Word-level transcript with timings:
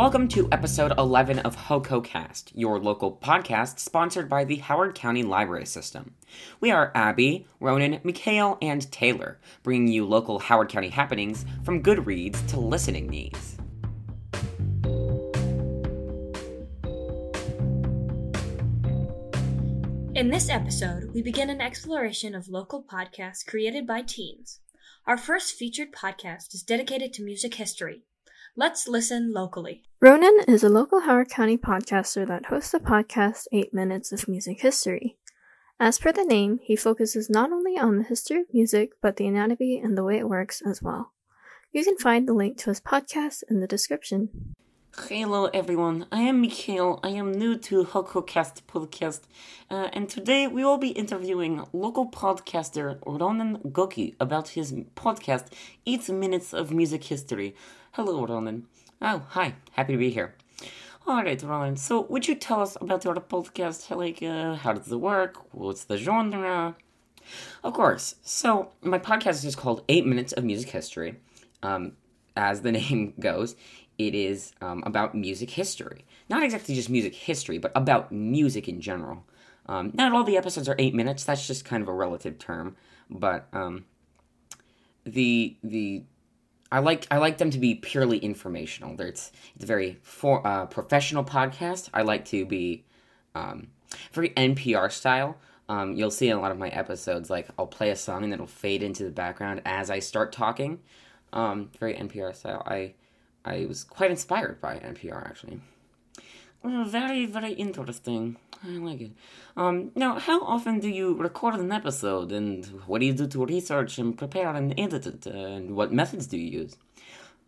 Welcome 0.00 0.28
to 0.28 0.48
episode 0.50 0.94
11 0.96 1.40
of 1.40 1.54
HoCoCast, 1.54 2.52
your 2.54 2.78
local 2.80 3.18
podcast 3.22 3.78
sponsored 3.80 4.30
by 4.30 4.44
the 4.44 4.56
Howard 4.56 4.94
County 4.94 5.22
Library 5.22 5.66
System. 5.66 6.14
We 6.58 6.70
are 6.70 6.90
Abby, 6.94 7.46
Ronan, 7.60 8.00
Mikhail, 8.02 8.56
and 8.62 8.90
Taylor, 8.90 9.38
bringing 9.62 9.88
you 9.88 10.06
local 10.06 10.38
Howard 10.38 10.70
County 10.70 10.88
happenings 10.88 11.44
from 11.64 11.82
good 11.82 12.06
reads 12.06 12.40
to 12.44 12.58
listening 12.58 13.08
needs. 13.08 13.58
In 20.14 20.30
this 20.30 20.48
episode, 20.48 21.10
we 21.12 21.20
begin 21.20 21.50
an 21.50 21.60
exploration 21.60 22.34
of 22.34 22.48
local 22.48 22.82
podcasts 22.82 23.46
created 23.46 23.86
by 23.86 24.00
teens. 24.00 24.60
Our 25.06 25.18
first 25.18 25.56
featured 25.56 25.92
podcast 25.92 26.54
is 26.54 26.62
dedicated 26.62 27.12
to 27.12 27.22
music 27.22 27.56
history. 27.56 28.04
Let's 28.56 28.88
listen 28.88 29.32
locally. 29.32 29.84
Ronan 30.00 30.40
is 30.48 30.64
a 30.64 30.68
local 30.68 31.02
Howard 31.02 31.30
County 31.30 31.56
podcaster 31.56 32.26
that 32.26 32.46
hosts 32.46 32.72
the 32.72 32.80
podcast 32.80 33.46
8 33.52 33.72
Minutes 33.72 34.10
of 34.10 34.26
Music 34.26 34.60
History. 34.60 35.16
As 35.78 36.00
per 36.00 36.10
the 36.10 36.24
name, 36.24 36.58
he 36.60 36.74
focuses 36.74 37.30
not 37.30 37.52
only 37.52 37.78
on 37.78 37.98
the 37.98 38.04
history 38.04 38.40
of 38.40 38.52
music, 38.52 38.90
but 39.00 39.16
the 39.16 39.28
anatomy 39.28 39.78
and 39.78 39.96
the 39.96 40.02
way 40.02 40.18
it 40.18 40.28
works 40.28 40.62
as 40.66 40.82
well. 40.82 41.12
You 41.72 41.84
can 41.84 41.96
find 41.96 42.26
the 42.26 42.32
link 42.32 42.58
to 42.58 42.70
his 42.70 42.80
podcast 42.80 43.44
in 43.48 43.60
the 43.60 43.68
description. 43.68 44.54
Hello 44.98 45.46
everyone, 45.54 46.06
I 46.10 46.22
am 46.22 46.40
Mikhail. 46.40 46.98
I 47.04 47.10
am 47.10 47.30
new 47.30 47.56
to 47.56 47.84
HoCoCast 47.84 48.62
podcast, 48.62 49.20
uh, 49.70 49.88
and 49.92 50.08
today 50.08 50.48
we 50.48 50.64
will 50.64 50.78
be 50.78 50.88
interviewing 50.88 51.64
local 51.72 52.10
podcaster 52.10 52.98
Ronan 53.06 53.58
Goki 53.58 54.16
about 54.18 54.48
his 54.48 54.72
podcast 54.96 55.46
8 55.86 56.10
Minutes 56.10 56.52
of 56.52 56.72
Music 56.72 57.04
History. 57.04 57.54
Hello 57.92 58.24
Ronan. 58.24 58.66
Oh, 59.02 59.24
hi, 59.30 59.54
happy 59.72 59.94
to 59.94 59.98
be 59.98 60.10
here. 60.10 60.34
Alright 61.08 61.42
Ronan, 61.42 61.76
so 61.76 62.02
would 62.02 62.28
you 62.28 62.36
tell 62.36 62.60
us 62.60 62.76
about 62.80 63.04
your 63.04 63.14
podcast? 63.16 63.90
Like, 63.94 64.22
uh, 64.22 64.54
how 64.54 64.74
does 64.74 64.92
it 64.92 65.00
work? 65.00 65.52
What's 65.52 65.84
the 65.84 65.96
genre? 65.96 66.76
Of 67.64 67.72
course. 67.74 68.14
So, 68.22 68.70
my 68.80 69.00
podcast 69.00 69.44
is 69.44 69.56
called 69.56 69.82
8 69.88 70.06
Minutes 70.06 70.32
of 70.32 70.44
Music 70.44 70.70
History. 70.70 71.16
Um, 71.64 71.92
as 72.36 72.62
the 72.62 72.70
name 72.80 73.14
goes, 73.18 73.56
it 73.98 74.14
is 74.14 74.52
um, 74.60 74.84
about 74.86 75.16
music 75.16 75.50
history. 75.50 76.04
Not 76.28 76.44
exactly 76.44 76.76
just 76.76 76.90
music 76.90 77.14
history, 77.16 77.58
but 77.58 77.72
about 77.74 78.12
music 78.12 78.68
in 78.68 78.80
general. 78.80 79.24
Um, 79.66 79.90
not 79.94 80.12
all 80.12 80.22
the 80.22 80.36
episodes 80.36 80.68
are 80.68 80.76
eight 80.78 80.94
minutes. 80.94 81.24
That's 81.24 81.44
just 81.44 81.64
kind 81.64 81.82
of 81.82 81.88
a 81.88 81.92
relative 81.92 82.38
term. 82.38 82.76
But 83.10 83.48
um, 83.52 83.84
the 85.04 85.56
the 85.64 86.04
I 86.72 86.78
like 86.78 87.06
I 87.10 87.18
like 87.18 87.38
them 87.38 87.50
to 87.50 87.58
be 87.58 87.74
purely 87.74 88.18
informational. 88.18 89.00
It's 89.00 89.32
it's 89.54 89.64
a 89.64 89.66
very 89.66 89.98
for, 90.02 90.46
uh, 90.46 90.66
professional 90.66 91.24
podcast. 91.24 91.88
I 91.92 92.02
like 92.02 92.24
to 92.26 92.46
be 92.46 92.84
um, 93.34 93.68
very 94.12 94.30
NPR 94.30 94.90
style. 94.90 95.36
Um, 95.68 95.94
you'll 95.94 96.10
see 96.10 96.28
in 96.28 96.36
a 96.36 96.40
lot 96.40 96.50
of 96.50 96.58
my 96.58 96.68
episodes, 96.68 97.30
like 97.30 97.48
I'll 97.58 97.66
play 97.66 97.90
a 97.90 97.96
song 97.96 98.24
and 98.24 98.32
it'll 98.32 98.46
fade 98.46 98.82
into 98.82 99.04
the 99.04 99.10
background 99.10 99.62
as 99.64 99.90
I 99.90 100.00
start 100.00 100.32
talking. 100.32 100.80
Um, 101.32 101.70
very 101.78 101.94
NPR 101.94 102.34
style. 102.34 102.62
I 102.66 102.94
I 103.44 103.66
was 103.66 103.84
quite 103.84 104.10
inspired 104.10 104.60
by 104.60 104.76
NPR 104.76 105.26
actually. 105.26 105.60
Uh, 106.62 106.84
very 106.84 107.26
very 107.26 107.52
interesting. 107.52 108.36
I 108.62 108.68
like 108.68 109.00
it. 109.00 109.12
Um, 109.56 109.90
now, 109.94 110.18
how 110.18 110.42
often 110.42 110.80
do 110.80 110.88
you 110.88 111.14
record 111.14 111.54
an 111.54 111.72
episode, 111.72 112.30
and 112.30 112.66
what 112.86 113.00
do 113.00 113.06
you 113.06 113.14
do 113.14 113.26
to 113.26 113.46
research 113.46 113.96
and 113.98 114.16
prepare 114.16 114.54
and 114.54 114.78
edit 114.78 115.06
it, 115.06 115.26
and 115.26 115.74
what 115.74 115.92
methods 115.92 116.26
do 116.26 116.36
you 116.36 116.60
use? 116.60 116.76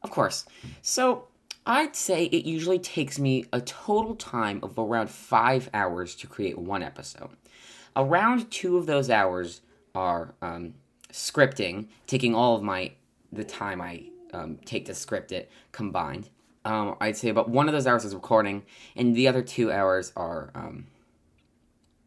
Of 0.02 0.10
course. 0.10 0.46
So, 0.80 1.28
I'd 1.66 1.94
say 1.94 2.24
it 2.24 2.44
usually 2.44 2.78
takes 2.78 3.18
me 3.18 3.44
a 3.52 3.60
total 3.60 4.16
time 4.16 4.60
of 4.62 4.78
around 4.78 5.10
five 5.10 5.68
hours 5.74 6.14
to 6.16 6.26
create 6.26 6.58
one 6.58 6.82
episode. 6.82 7.30
Around 7.94 8.50
two 8.50 8.78
of 8.78 8.86
those 8.86 9.10
hours 9.10 9.60
are 9.94 10.34
um, 10.40 10.74
scripting, 11.12 11.88
taking 12.06 12.34
all 12.34 12.56
of 12.56 12.62
my 12.62 12.92
the 13.30 13.44
time 13.44 13.80
I 13.80 14.04
um, 14.32 14.58
take 14.64 14.86
to 14.86 14.94
script 14.94 15.30
it 15.30 15.50
combined. 15.72 16.30
Um, 16.64 16.96
I'd 17.00 17.16
say 17.16 17.28
about 17.28 17.48
one 17.48 17.68
of 17.68 17.72
those 17.72 17.86
hours 17.86 18.04
is 18.04 18.14
recording, 18.14 18.62
and 18.94 19.14
the 19.14 19.28
other 19.28 19.42
two 19.42 19.72
hours 19.72 20.12
are 20.16 20.50
um, 20.54 20.86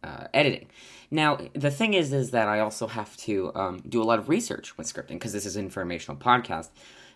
uh, 0.04 0.28
editing. 0.34 0.68
Now, 1.12 1.38
the 1.54 1.72
thing 1.72 1.94
is, 1.94 2.14
is 2.14 2.32
that 2.32 2.48
I 2.48 2.60
also 2.60 2.88
have 2.88 3.16
to 3.18 3.52
um, 3.56 3.84
do 3.88 4.02
a 4.02 4.06
lot 4.06 4.20
of 4.20 4.30
research 4.30 4.78
with 4.78 4.92
scripting 4.92 5.14
because 5.14 5.34
this 5.34 5.46
is 5.46 5.56
an 5.56 5.66
informational 5.66 6.18
podcast, 6.18 6.70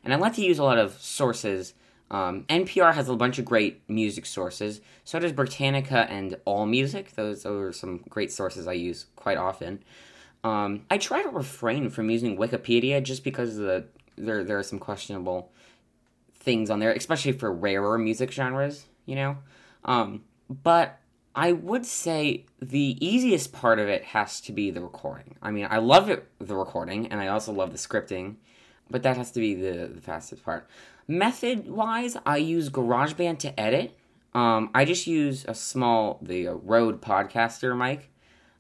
and 0.03 0.13
I 0.13 0.17
like 0.17 0.33
to 0.33 0.45
use 0.45 0.59
a 0.59 0.63
lot 0.63 0.77
of 0.77 0.93
sources. 0.99 1.73
Um, 2.11 2.45
NPR 2.49 2.93
has 2.93 3.07
a 3.07 3.15
bunch 3.15 3.37
of 3.37 3.45
great 3.45 3.81
music 3.87 4.25
sources. 4.25 4.81
So 5.03 5.19
does 5.19 5.31
Britannica 5.31 6.09
and 6.09 6.37
All 6.43 6.65
Music. 6.65 7.13
Those 7.15 7.45
are 7.45 7.71
some 7.71 7.97
great 8.09 8.31
sources 8.31 8.67
I 8.67 8.73
use 8.73 9.05
quite 9.15 9.37
often. 9.37 9.83
Um, 10.43 10.85
I 10.89 10.97
try 10.97 11.21
to 11.21 11.29
refrain 11.29 11.89
from 11.89 12.09
using 12.09 12.37
Wikipedia 12.37 13.03
just 13.03 13.23
because 13.23 13.57
the 13.57 13.85
there 14.17 14.43
there 14.43 14.57
are 14.57 14.63
some 14.63 14.79
questionable 14.79 15.51
things 16.49 16.71
on 16.71 16.79
there, 16.79 16.91
especially 16.91 17.33
for 17.33 17.53
rarer 17.53 17.99
music 17.99 18.31
genres. 18.31 18.87
You 19.05 19.15
know, 19.15 19.37
um, 19.85 20.23
but 20.49 20.99
I 21.35 21.51
would 21.51 21.85
say 21.85 22.45
the 22.59 22.97
easiest 22.99 23.53
part 23.53 23.77
of 23.77 23.87
it 23.87 24.03
has 24.03 24.41
to 24.41 24.51
be 24.51 24.71
the 24.71 24.81
recording. 24.81 25.35
I 25.41 25.51
mean, 25.51 25.67
I 25.69 25.77
love 25.77 26.09
it, 26.09 26.27
the 26.39 26.55
recording, 26.55 27.07
and 27.07 27.21
I 27.21 27.27
also 27.27 27.51
love 27.51 27.71
the 27.71 27.77
scripting, 27.77 28.35
but 28.89 29.03
that 29.03 29.15
has 29.15 29.31
to 29.31 29.39
be 29.39 29.53
the, 29.53 29.91
the 29.93 30.01
fastest 30.01 30.43
part. 30.43 30.67
Method 31.07 31.69
wise, 31.69 32.17
I 32.25 32.37
use 32.37 32.69
GarageBand 32.69 33.39
to 33.39 33.59
edit. 33.59 33.95
Um, 34.33 34.71
I 34.73 34.85
just 34.85 35.05
use 35.07 35.45
a 35.47 35.53
small, 35.53 36.19
the 36.21 36.47
uh, 36.47 36.53
Rode 36.53 36.99
Podcaster 37.01 37.77
mic, 37.77 38.11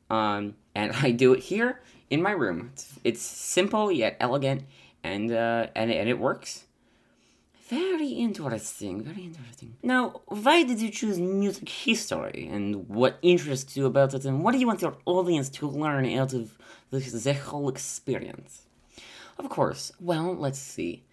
um, 0.09 0.55
and 0.75 0.91
I 1.01 1.11
do 1.11 1.33
it 1.33 1.41
here 1.41 1.81
in 2.11 2.21
my 2.21 2.31
room. 2.31 2.69
It's, 2.73 2.99
it's 3.03 3.21
simple 3.21 3.91
yet 3.91 4.15
elegant, 4.19 4.63
and, 5.03 5.31
uh, 5.31 5.67
and, 5.75 5.91
and 5.91 6.07
it 6.07 6.19
works. 6.19 6.65
Very 7.69 8.09
interesting, 8.09 9.03
very 9.03 9.25
interesting. 9.25 9.75
Now, 9.83 10.21
why 10.25 10.63
did 10.63 10.81
you 10.81 10.89
choose 10.89 11.19
music 11.19 11.69
history, 11.69 12.49
and 12.51 12.89
what 12.89 13.19
interests 13.21 13.77
you 13.77 13.85
about 13.85 14.15
it, 14.15 14.25
and 14.25 14.43
what 14.43 14.53
do 14.53 14.57
you 14.57 14.65
want 14.65 14.81
your 14.81 14.97
audience 15.05 15.49
to 15.49 15.67
learn 15.67 16.05
out 16.17 16.33
of 16.33 16.57
this, 16.89 17.11
the 17.11 17.33
whole 17.35 17.69
experience? 17.69 18.63
Of 19.37 19.49
course, 19.49 19.91
well, 19.99 20.35
let's 20.35 20.57
see. 20.57 21.03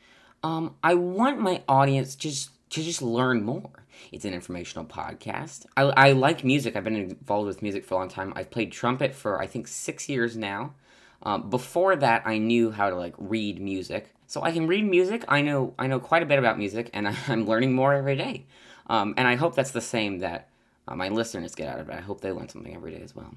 Um, 0.42 0.76
I 0.82 0.94
want 0.94 1.40
my 1.40 1.62
audience 1.68 2.16
just 2.16 2.50
to 2.70 2.82
just 2.82 3.02
learn 3.02 3.44
more. 3.44 3.84
It's 4.10 4.24
an 4.24 4.32
informational 4.32 4.86
podcast. 4.86 5.66
I, 5.76 5.82
I 5.82 6.12
like 6.12 6.42
music. 6.42 6.74
I've 6.74 6.84
been 6.84 6.96
involved 6.96 7.48
with 7.48 7.60
music 7.60 7.84
for 7.84 7.94
a 7.94 7.98
long 7.98 8.08
time. 8.08 8.32
I've 8.34 8.50
played 8.50 8.72
trumpet 8.72 9.14
for 9.14 9.42
I 9.42 9.46
think 9.46 9.68
six 9.68 10.08
years 10.08 10.38
now. 10.38 10.74
Um, 11.22 11.50
before 11.50 11.96
that, 11.96 12.22
I 12.24 12.38
knew 12.38 12.70
how 12.70 12.88
to 12.88 12.96
like 12.96 13.14
read 13.18 13.60
music. 13.60 14.15
So 14.26 14.42
I 14.42 14.52
can 14.52 14.66
read 14.66 14.84
music. 14.84 15.24
I 15.28 15.42
know 15.42 15.74
I 15.78 15.86
know 15.86 16.00
quite 16.00 16.22
a 16.22 16.26
bit 16.26 16.38
about 16.38 16.58
music, 16.58 16.90
and 16.92 17.08
I'm 17.28 17.46
learning 17.46 17.74
more 17.74 17.94
every 17.94 18.16
day. 18.16 18.46
Um, 18.88 19.14
and 19.16 19.26
I 19.26 19.34
hope 19.34 19.54
that's 19.54 19.72
the 19.72 19.80
same 19.80 20.18
that 20.20 20.48
uh, 20.86 20.94
my 20.94 21.08
listeners 21.08 21.54
get 21.54 21.68
out 21.68 21.80
of 21.80 21.88
it. 21.88 21.94
I 21.94 22.00
hope 22.00 22.20
they 22.20 22.32
learn 22.32 22.48
something 22.48 22.74
every 22.74 22.92
day 22.92 23.02
as 23.02 23.14
well. 23.16 23.34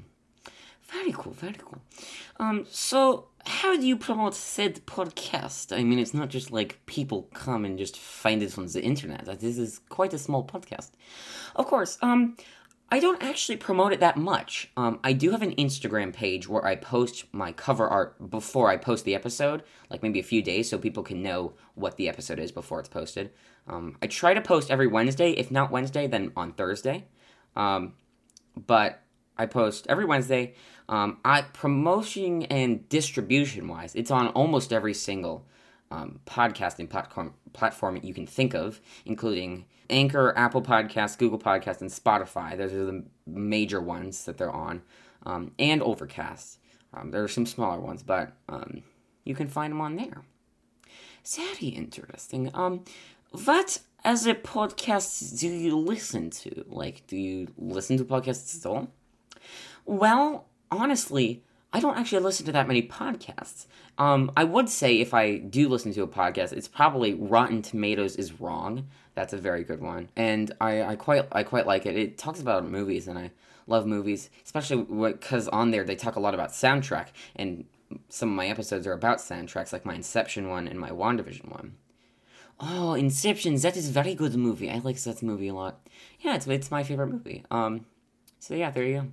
Very 0.92 1.12
cool, 1.12 1.34
very 1.34 1.56
cool. 1.56 1.82
Um, 2.40 2.66
so 2.70 3.28
how 3.46 3.78
do 3.78 3.86
you 3.86 3.96
promote 3.96 4.34
said 4.34 4.86
podcast? 4.88 5.76
I 5.76 5.84
mean, 5.84 6.00
it's 6.00 6.16
not 6.16 6.30
just 6.30 6.52
like 6.52 6.84
people 6.88 7.28
come 7.34 7.64
and 7.64 7.78
just 7.78 7.98
find 7.98 8.42
it 8.42 8.58
on 8.58 8.66
the 8.66 8.82
internet. 8.82 9.26
This 9.40 9.58
is 9.58 9.82
quite 9.90 10.14
a 10.14 10.18
small 10.18 10.44
podcast. 10.44 10.92
Of 11.56 11.68
course, 11.68 12.00
um, 12.02 12.38
I 12.92 13.00
don't 13.00 13.22
actually 13.22 13.58
promote 13.58 13.94
it 13.94 14.00
that 14.00 14.18
much. 14.18 14.72
Um, 14.76 15.00
I 15.04 15.14
do 15.14 15.32
have 15.32 15.44
an 15.44 15.54
Instagram 15.56 16.12
page 16.12 16.50
where 16.50 16.66
I 16.66 16.76
post 16.76 17.26
my 17.32 17.52
cover 17.52 17.88
art 17.88 18.30
before 18.32 18.70
I 18.70 18.78
post 18.78 19.06
the 19.06 19.14
episode, 19.14 19.64
like 19.92 20.02
maybe 20.02 20.20
a 20.20 20.24
few 20.24 20.42
days, 20.42 20.70
so 20.70 20.78
people 20.80 21.04
can 21.04 21.22
know 21.22 21.54
what 21.76 21.98
the 21.98 22.10
episode 22.10 22.40
is 22.40 22.52
before 22.52 22.80
it's 22.80 22.90
posted. 22.90 23.32
Um, 23.68 23.98
I 24.02 24.08
try 24.08 24.34
to 24.34 24.42
post 24.42 24.72
every 24.72 24.88
Wednesday. 24.88 25.32
If 25.32 25.52
not 25.52 25.70
Wednesday, 25.70 26.08
then 26.08 26.32
on 26.36 26.54
Thursday. 26.54 27.06
Um, 27.56 27.94
but 28.56 29.04
I 29.38 29.46
post 29.46 29.86
every 29.88 30.06
Wednesday. 30.06 30.56
Um, 30.90 31.20
I 31.24 31.44
promotion 31.44 32.44
and 32.44 32.90
distribution 32.90 33.68
wise, 33.68 33.94
it's 33.94 34.10
on 34.10 34.30
almost 34.30 34.74
every 34.74 34.96
single 34.96 35.46
um, 35.92 36.20
podcasting 36.26 36.90
platform 36.90 37.34
platform 37.54 38.00
you 38.04 38.14
can 38.14 38.28
think 38.28 38.54
of, 38.54 38.80
including 39.06 39.66
Anchor, 39.90 40.34
Apple 40.38 40.62
Podcasts, 40.62 41.18
Google 41.18 41.40
Podcasts, 41.40 41.82
and 41.82 41.90
Spotify. 41.90 42.58
Those 42.58 42.74
are 42.74 42.86
the 42.86 43.04
major 43.26 43.82
ones 43.82 44.26
that 44.26 44.38
they're 44.38 44.52
on, 44.52 44.82
um, 45.26 45.52
and 45.58 45.82
Overcast. 45.82 46.60
Um, 46.94 47.12
there 47.12 47.24
are 47.24 47.28
some 47.28 47.46
smaller 47.46 47.80
ones, 47.80 48.04
but 48.04 48.34
um, 48.48 48.84
you 49.24 49.36
can 49.36 49.48
find 49.48 49.72
them 49.72 49.82
on 49.82 49.96
there. 49.96 50.24
Very 51.36 51.70
interesting. 51.70 52.50
Um, 52.54 52.84
what 53.32 53.80
as 54.04 54.26
a 54.26 54.34
podcast 54.34 55.40
do 55.40 55.48
you 55.48 55.78
listen 55.78 56.30
to? 56.32 56.66
Like, 56.68 57.06
do 57.08 57.18
you 57.18 57.48
listen 57.58 57.98
to 57.98 58.06
podcasts 58.06 58.58
at 58.60 58.70
all? 58.70 58.90
Well, 59.86 60.46
honestly, 60.72 61.44
I 61.72 61.80
don't 61.80 61.98
actually 61.98 62.24
listen 62.24 62.46
to 62.48 62.52
that 62.54 62.68
many 62.68 62.82
podcasts. 62.82 63.68
Um, 63.98 64.32
I 64.36 64.44
would 64.44 64.70
say 64.70 65.00
if 65.00 65.14
I 65.14 65.38
do 65.38 65.70
listen 65.70 65.94
to 65.94 66.02
a 66.02 66.08
podcast, 66.08 66.52
it's 66.52 66.68
probably 66.68 67.14
Rotten 67.14 67.62
Tomatoes 67.62 68.16
is 68.16 68.40
wrong. 68.40 68.88
That's 69.14 69.34
a 69.34 69.38
very 69.38 69.64
good 69.64 69.82
one, 69.82 70.10
and 70.16 70.52
I, 70.62 70.82
I 70.82 70.96
quite 70.96 71.28
I 71.32 71.44
quite 71.44 71.68
like 71.68 71.86
it. 71.86 71.96
It 71.98 72.18
talks 72.18 72.40
about 72.40 72.68
movies, 72.68 73.08
and 73.08 73.20
I 73.20 73.32
love 73.68 73.86
movies, 73.86 74.30
especially 74.44 74.84
because 74.84 75.48
on 75.50 75.72
there 75.72 75.84
they 75.84 75.96
talk 75.96 76.16
a 76.16 76.20
lot 76.22 76.34
about 76.34 76.52
soundtrack, 76.52 77.08
and 77.36 77.66
some 78.08 78.30
of 78.30 78.36
my 78.36 78.48
episodes 78.48 78.88
are 78.88 78.94
about 78.94 79.18
soundtracks, 79.18 79.74
like 79.74 79.86
my 79.86 79.96
Inception 79.96 80.50
one 80.50 80.68
and 80.68 80.80
my 80.80 80.90
WandaVision 80.90 81.52
one. 81.52 81.76
Oh, 82.60 82.94
Inception, 82.94 83.56
that 83.58 83.78
is 83.78 83.90
a 83.90 83.92
very 83.92 84.16
good 84.16 84.36
movie. 84.36 84.70
I 84.70 84.80
like 84.80 85.02
that 85.02 85.22
movie 85.22 85.48
a 85.50 85.54
lot. 85.54 85.88
Yeah, 86.20 86.36
it's 86.36 86.48
it's 86.48 86.72
my 86.72 86.84
favorite 86.84 87.08
movie. 87.08 87.46
Um, 87.52 87.86
so 88.40 88.56
yeah, 88.56 88.72
there 88.72 88.84
you 88.84 89.02
go. 89.02 89.08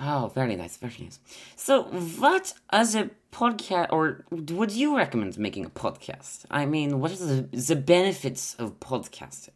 Oh, 0.00 0.32
very 0.34 0.56
nice, 0.56 0.76
very 0.76 0.96
nice. 0.98 1.20
So, 1.56 1.84
what 1.84 2.54
as 2.70 2.94
a 2.94 3.10
podcast, 3.32 3.88
or 3.90 4.24
would 4.30 4.72
you 4.72 4.96
recommend 4.96 5.38
making 5.38 5.64
a 5.64 5.70
podcast? 5.70 6.44
I 6.50 6.66
mean, 6.66 7.00
what 7.00 7.12
are 7.12 7.16
the, 7.16 7.48
the 7.52 7.76
benefits 7.76 8.54
of 8.56 8.80
podcasting? 8.80 9.50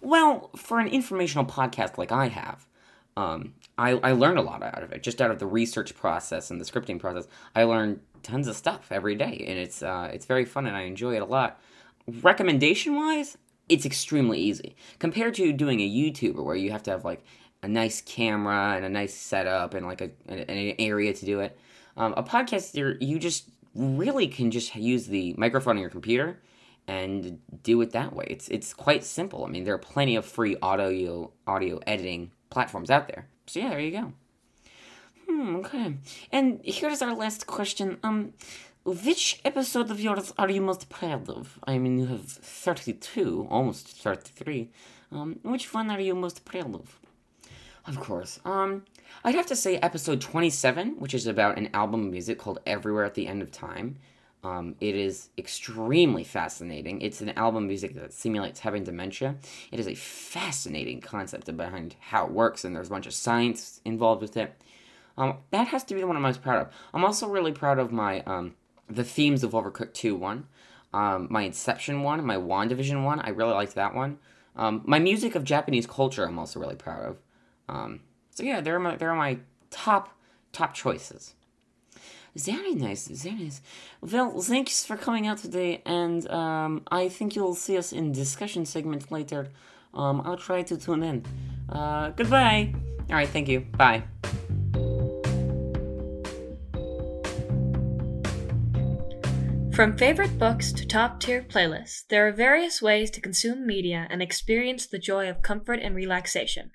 Well, 0.00 0.50
for 0.56 0.78
an 0.78 0.88
informational 0.88 1.44
podcast 1.44 1.98
like 1.98 2.12
I 2.12 2.28
have, 2.28 2.66
um, 3.16 3.54
I, 3.76 3.90
I 4.02 4.12
learned 4.12 4.38
a 4.38 4.42
lot 4.42 4.62
out 4.62 4.82
of 4.82 4.92
it. 4.92 5.02
Just 5.02 5.20
out 5.20 5.30
of 5.30 5.38
the 5.38 5.46
research 5.46 5.94
process 5.94 6.50
and 6.50 6.60
the 6.60 6.64
scripting 6.64 6.98
process, 6.98 7.26
I 7.54 7.64
learned 7.64 8.00
tons 8.22 8.46
of 8.46 8.56
stuff 8.56 8.86
every 8.90 9.14
day, 9.14 9.44
and 9.48 9.58
it's 9.58 9.82
uh, 9.82 10.10
it's 10.12 10.26
very 10.26 10.44
fun 10.44 10.66
and 10.66 10.76
I 10.76 10.82
enjoy 10.82 11.16
it 11.16 11.22
a 11.22 11.26
lot. 11.26 11.60
Recommendation 12.22 12.94
wise, 12.94 13.36
it's 13.68 13.84
extremely 13.84 14.38
easy 14.38 14.74
compared 14.98 15.34
to 15.34 15.52
doing 15.52 15.80
a 15.80 15.88
YouTuber 15.88 16.42
where 16.42 16.56
you 16.56 16.70
have 16.70 16.82
to 16.84 16.90
have 16.90 17.04
like 17.04 17.22
a 17.62 17.68
nice 17.68 18.00
camera 18.00 18.74
and 18.76 18.84
a 18.84 18.88
nice 18.88 19.14
setup 19.14 19.74
and 19.74 19.86
like 19.86 20.00
a 20.00 20.10
an, 20.26 20.38
an 20.40 20.74
area 20.78 21.12
to 21.12 21.24
do 21.24 21.40
it. 21.40 21.58
Um, 21.96 22.14
a 22.16 22.22
podcast, 22.22 22.74
you 23.00 23.18
just 23.18 23.50
really 23.74 24.26
can 24.26 24.50
just 24.50 24.74
use 24.74 25.06
the 25.06 25.34
microphone 25.36 25.76
on 25.76 25.80
your 25.80 25.90
computer 25.90 26.40
and 26.88 27.38
do 27.62 27.80
it 27.82 27.92
that 27.92 28.14
way. 28.14 28.26
It's 28.28 28.48
it's 28.48 28.74
quite 28.74 29.04
simple. 29.04 29.44
I 29.44 29.48
mean, 29.48 29.64
there 29.64 29.74
are 29.74 29.78
plenty 29.78 30.16
of 30.16 30.24
free 30.24 30.56
audio 30.62 31.32
audio 31.46 31.78
editing 31.86 32.32
platforms 32.50 32.90
out 32.90 33.08
there. 33.08 33.28
So 33.46 33.60
yeah, 33.60 33.70
there 33.70 33.80
you 33.80 33.90
go. 33.92 34.12
Hmm, 35.28 35.56
okay. 35.56 35.94
And 36.32 36.60
here's 36.64 37.02
our 37.02 37.14
last 37.14 37.46
question. 37.46 37.98
Um, 38.02 38.32
which 38.84 39.40
episode 39.44 39.90
of 39.90 40.00
yours 40.00 40.32
are 40.38 40.50
you 40.50 40.62
most 40.62 40.88
proud 40.88 41.28
of? 41.28 41.58
I 41.64 41.78
mean, 41.78 41.98
you 41.98 42.06
have 42.06 42.26
32, 42.26 43.46
almost 43.50 43.88
33. 43.88 44.70
Um, 45.12 45.38
which 45.42 45.72
one 45.74 45.90
are 45.90 46.00
you 46.00 46.14
most 46.14 46.44
proud 46.44 46.74
of? 46.74 46.98
Of 47.90 47.98
course. 47.98 48.38
Um, 48.44 48.84
I'd 49.24 49.34
have 49.34 49.46
to 49.46 49.56
say 49.56 49.76
episode 49.78 50.20
27, 50.20 51.00
which 51.00 51.12
is 51.12 51.26
about 51.26 51.58
an 51.58 51.70
album 51.74 52.06
of 52.06 52.12
music 52.12 52.38
called 52.38 52.60
Everywhere 52.64 53.04
at 53.04 53.14
the 53.14 53.26
End 53.26 53.42
of 53.42 53.50
Time. 53.50 53.96
Um, 54.44 54.76
it 54.80 54.94
is 54.94 55.30
extremely 55.36 56.22
fascinating. 56.22 57.00
It's 57.02 57.20
an 57.20 57.30
album 57.30 57.66
music 57.66 57.96
that 57.96 58.12
simulates 58.12 58.60
having 58.60 58.84
dementia. 58.84 59.34
It 59.72 59.80
is 59.80 59.88
a 59.88 59.96
fascinating 59.96 61.00
concept 61.00 61.54
behind 61.56 61.96
how 61.98 62.26
it 62.26 62.30
works, 62.30 62.64
and 62.64 62.76
there's 62.76 62.86
a 62.86 62.90
bunch 62.90 63.08
of 63.08 63.12
science 63.12 63.80
involved 63.84 64.22
with 64.22 64.36
it. 64.36 64.54
Um, 65.18 65.38
that 65.50 65.66
has 65.66 65.82
to 65.84 65.94
be 65.94 66.00
the 66.00 66.06
one 66.06 66.14
I'm 66.14 66.22
most 66.22 66.42
proud 66.42 66.60
of. 66.60 66.72
I'm 66.94 67.04
also 67.04 67.26
really 67.26 67.52
proud 67.52 67.80
of 67.80 67.90
my 67.90 68.20
um, 68.20 68.54
the 68.88 69.02
themes 69.02 69.42
of 69.42 69.50
Overcooked 69.50 69.94
2 69.94 70.14
one, 70.14 70.46
um, 70.94 71.26
my 71.28 71.42
Inception 71.42 72.04
one, 72.04 72.24
my 72.24 72.36
WandaVision 72.36 73.04
one. 73.04 73.18
I 73.18 73.30
really 73.30 73.52
liked 73.52 73.74
that 73.74 73.96
one. 73.96 74.20
Um, 74.54 74.82
my 74.84 75.00
music 75.00 75.34
of 75.34 75.42
Japanese 75.42 75.88
culture, 75.88 76.24
I'm 76.24 76.38
also 76.38 76.60
really 76.60 76.76
proud 76.76 77.04
of. 77.04 77.16
Um, 77.70 78.00
so 78.30 78.42
yeah, 78.42 78.60
they're 78.60 78.80
my 78.80 78.96
they're 78.96 79.14
my 79.14 79.38
top 79.70 80.16
top 80.52 80.74
choices. 80.74 81.34
Very 82.36 82.74
nice, 82.74 83.08
very 83.08 83.36
nice. 83.44 83.60
Well, 84.00 84.40
thanks 84.40 84.84
for 84.84 84.96
coming 84.96 85.26
out 85.26 85.38
today, 85.38 85.82
and 85.84 86.28
um, 86.30 86.82
I 86.90 87.08
think 87.08 87.34
you'll 87.34 87.56
see 87.56 87.76
us 87.76 87.92
in 87.92 88.12
discussion 88.12 88.66
segment 88.66 89.10
later. 89.10 89.48
Um, 89.94 90.22
I'll 90.24 90.36
try 90.36 90.62
to 90.62 90.76
tune 90.76 91.02
in. 91.02 91.24
Uh, 91.68 92.10
goodbye. 92.10 92.72
All 93.08 93.16
right, 93.16 93.28
thank 93.28 93.48
you. 93.48 93.60
Bye. 93.60 94.04
From 99.74 99.96
favorite 99.96 100.38
books 100.38 100.72
to 100.72 100.86
top 100.86 101.20
tier 101.20 101.42
playlists, 101.42 102.06
there 102.08 102.28
are 102.28 102.32
various 102.32 102.82
ways 102.82 103.10
to 103.12 103.20
consume 103.20 103.66
media 103.66 104.06
and 104.10 104.22
experience 104.22 104.86
the 104.86 104.98
joy 104.98 105.28
of 105.28 105.42
comfort 105.42 105.80
and 105.80 105.96
relaxation. 105.96 106.70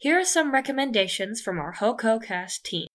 Here 0.00 0.16
are 0.16 0.24
some 0.24 0.52
recommendations 0.52 1.40
from 1.40 1.58
our 1.58 1.74
HoCoCast 1.74 2.62
team. 2.62 2.86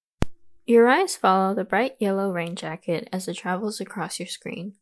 Your 0.65 0.87
eyes 0.87 1.17
follow 1.17 1.53
the 1.53 1.65
bright 1.65 1.97
yellow 1.99 2.31
rain 2.31 2.55
jacket 2.55 3.09
as 3.11 3.27
it 3.27 3.33
travels 3.33 3.81
across 3.81 4.21
your 4.21 4.27
screen. 4.27 4.75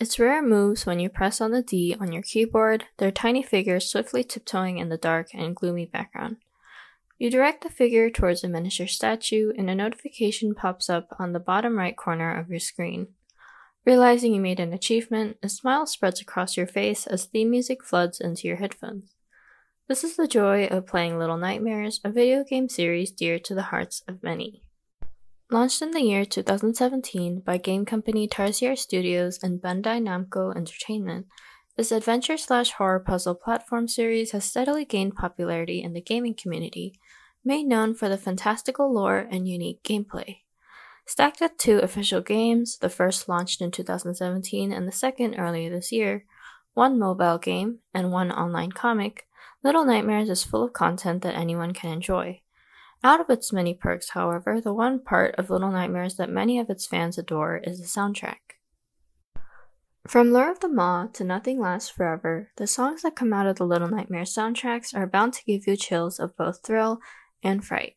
Its 0.00 0.18
rare 0.18 0.42
moves 0.42 0.84
when 0.84 0.98
you 0.98 1.08
press 1.08 1.40
on 1.40 1.52
the 1.52 1.62
D 1.62 1.94
on 2.00 2.10
your 2.10 2.24
keyboard, 2.24 2.86
their 2.96 3.12
tiny 3.12 3.40
figures 3.40 3.88
swiftly 3.88 4.24
tiptoeing 4.24 4.78
in 4.78 4.88
the 4.88 4.96
dark 4.96 5.28
and 5.32 5.54
gloomy 5.54 5.86
background. 5.86 6.38
You 7.18 7.30
direct 7.30 7.62
the 7.62 7.70
figure 7.70 8.10
towards 8.10 8.42
a 8.42 8.48
miniature 8.48 8.88
statue, 8.88 9.52
and 9.56 9.70
a 9.70 9.74
notification 9.76 10.56
pops 10.56 10.90
up 10.90 11.14
on 11.20 11.32
the 11.32 11.38
bottom 11.38 11.78
right 11.78 11.96
corner 11.96 12.36
of 12.36 12.50
your 12.50 12.58
screen. 12.58 13.14
Realizing 13.86 14.34
you 14.34 14.40
made 14.40 14.58
an 14.58 14.72
achievement, 14.72 15.36
a 15.40 15.48
smile 15.48 15.86
spreads 15.86 16.20
across 16.20 16.56
your 16.56 16.66
face 16.66 17.06
as 17.06 17.26
theme 17.26 17.50
music 17.50 17.84
floods 17.84 18.18
into 18.20 18.48
your 18.48 18.56
headphones. 18.56 19.14
This 19.90 20.04
is 20.04 20.14
the 20.14 20.28
joy 20.28 20.66
of 20.66 20.86
playing 20.86 21.18
Little 21.18 21.36
Nightmares, 21.36 21.98
a 22.04 22.12
video 22.12 22.44
game 22.44 22.68
series 22.68 23.10
dear 23.10 23.40
to 23.40 23.56
the 23.56 23.74
hearts 23.74 24.04
of 24.06 24.22
many. 24.22 24.62
Launched 25.50 25.82
in 25.82 25.90
the 25.90 26.00
year 26.00 26.24
2017 26.24 27.40
by 27.40 27.56
game 27.56 27.84
company 27.84 28.28
Tarsier 28.28 28.78
Studios 28.78 29.40
and 29.42 29.60
Bandai 29.60 30.00
Namco 30.00 30.56
Entertainment, 30.56 31.26
this 31.76 31.90
adventure 31.90 32.36
slash 32.36 32.70
horror 32.70 33.00
puzzle 33.00 33.34
platform 33.34 33.88
series 33.88 34.30
has 34.30 34.44
steadily 34.44 34.84
gained 34.84 35.16
popularity 35.16 35.82
in 35.82 35.92
the 35.92 36.00
gaming 36.00 36.34
community, 36.34 36.94
made 37.44 37.64
known 37.64 37.92
for 37.92 38.08
the 38.08 38.16
fantastical 38.16 38.94
lore 38.94 39.26
and 39.28 39.48
unique 39.48 39.82
gameplay. 39.82 40.36
Stacked 41.04 41.42
at 41.42 41.58
two 41.58 41.78
official 41.78 42.20
games, 42.20 42.78
the 42.78 42.88
first 42.88 43.28
launched 43.28 43.60
in 43.60 43.72
2017 43.72 44.72
and 44.72 44.86
the 44.86 44.92
second 44.92 45.34
earlier 45.34 45.68
this 45.68 45.90
year, 45.90 46.26
one 46.74 46.96
mobile 46.96 47.38
game, 47.38 47.80
and 47.92 48.12
one 48.12 48.30
online 48.30 48.70
comic, 48.70 49.26
Little 49.62 49.84
Nightmares 49.84 50.30
is 50.30 50.42
full 50.42 50.64
of 50.64 50.72
content 50.72 51.22
that 51.22 51.34
anyone 51.34 51.74
can 51.74 51.92
enjoy. 51.92 52.40
Out 53.04 53.20
of 53.20 53.28
its 53.28 53.52
many 53.52 53.74
perks, 53.74 54.10
however, 54.10 54.60
the 54.60 54.72
one 54.72 55.00
part 55.00 55.34
of 55.36 55.50
Little 55.50 55.70
Nightmares 55.70 56.16
that 56.16 56.30
many 56.30 56.58
of 56.58 56.70
its 56.70 56.86
fans 56.86 57.18
adore 57.18 57.58
is 57.58 57.78
the 57.78 57.86
soundtrack. 57.86 58.56
From 60.06 60.32
Lure 60.32 60.50
of 60.50 60.60
the 60.60 60.68
Maw 60.68 61.08
to 61.12 61.24
Nothing 61.24 61.60
Lasts 61.60 61.90
Forever, 61.90 62.50
the 62.56 62.66
songs 62.66 63.02
that 63.02 63.14
come 63.14 63.34
out 63.34 63.46
of 63.46 63.56
the 63.56 63.66
Little 63.66 63.88
Nightmares 63.88 64.34
soundtracks 64.34 64.94
are 64.94 65.06
bound 65.06 65.34
to 65.34 65.44
give 65.44 65.66
you 65.66 65.76
chills 65.76 66.18
of 66.18 66.36
both 66.36 66.60
thrill 66.64 67.00
and 67.42 67.62
fright. 67.64 67.96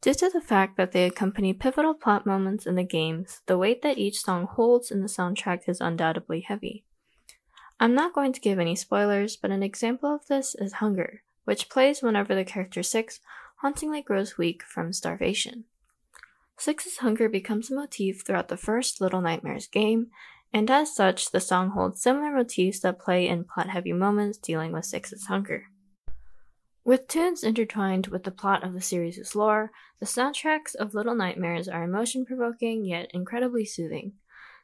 Due 0.00 0.14
to 0.14 0.30
the 0.30 0.40
fact 0.40 0.76
that 0.76 0.92
they 0.92 1.06
accompany 1.06 1.52
pivotal 1.52 1.94
plot 1.94 2.24
moments 2.24 2.66
in 2.66 2.76
the 2.76 2.84
games, 2.84 3.40
the 3.46 3.58
weight 3.58 3.82
that 3.82 3.98
each 3.98 4.20
song 4.20 4.46
holds 4.46 4.90
in 4.90 5.00
the 5.00 5.08
soundtrack 5.08 5.68
is 5.68 5.80
undoubtedly 5.80 6.40
heavy. 6.40 6.84
I'm 7.82 7.96
not 7.96 8.12
going 8.12 8.32
to 8.32 8.40
give 8.40 8.60
any 8.60 8.76
spoilers, 8.76 9.34
but 9.34 9.50
an 9.50 9.64
example 9.64 10.14
of 10.14 10.28
this 10.28 10.54
is 10.54 10.74
Hunger, 10.74 11.24
which 11.46 11.68
plays 11.68 12.00
whenever 12.00 12.32
the 12.32 12.44
character 12.44 12.80
Six 12.80 13.18
hauntingly 13.56 14.00
grows 14.00 14.38
weak 14.38 14.62
from 14.62 14.92
starvation. 14.92 15.64
Six's 16.56 16.98
hunger 16.98 17.28
becomes 17.28 17.72
a 17.72 17.74
motif 17.74 18.22
throughout 18.22 18.46
the 18.46 18.56
first 18.56 19.00
Little 19.00 19.20
Nightmares 19.20 19.66
game, 19.66 20.12
and 20.52 20.70
as 20.70 20.94
such, 20.94 21.32
the 21.32 21.40
song 21.40 21.70
holds 21.70 22.00
similar 22.00 22.30
motifs 22.30 22.78
that 22.78 23.00
play 23.00 23.26
in 23.26 23.42
plot 23.42 23.70
heavy 23.70 23.92
moments 23.92 24.38
dealing 24.38 24.70
with 24.70 24.84
Six's 24.84 25.26
hunger. 25.26 25.64
With 26.84 27.08
tunes 27.08 27.42
intertwined 27.42 28.06
with 28.06 28.22
the 28.22 28.30
plot 28.30 28.62
of 28.62 28.74
the 28.74 28.80
series' 28.80 29.34
lore, 29.34 29.72
the 29.98 30.06
soundtracks 30.06 30.76
of 30.76 30.94
Little 30.94 31.16
Nightmares 31.16 31.66
are 31.66 31.82
emotion 31.82 32.26
provoking 32.26 32.84
yet 32.84 33.10
incredibly 33.12 33.64
soothing. 33.64 34.12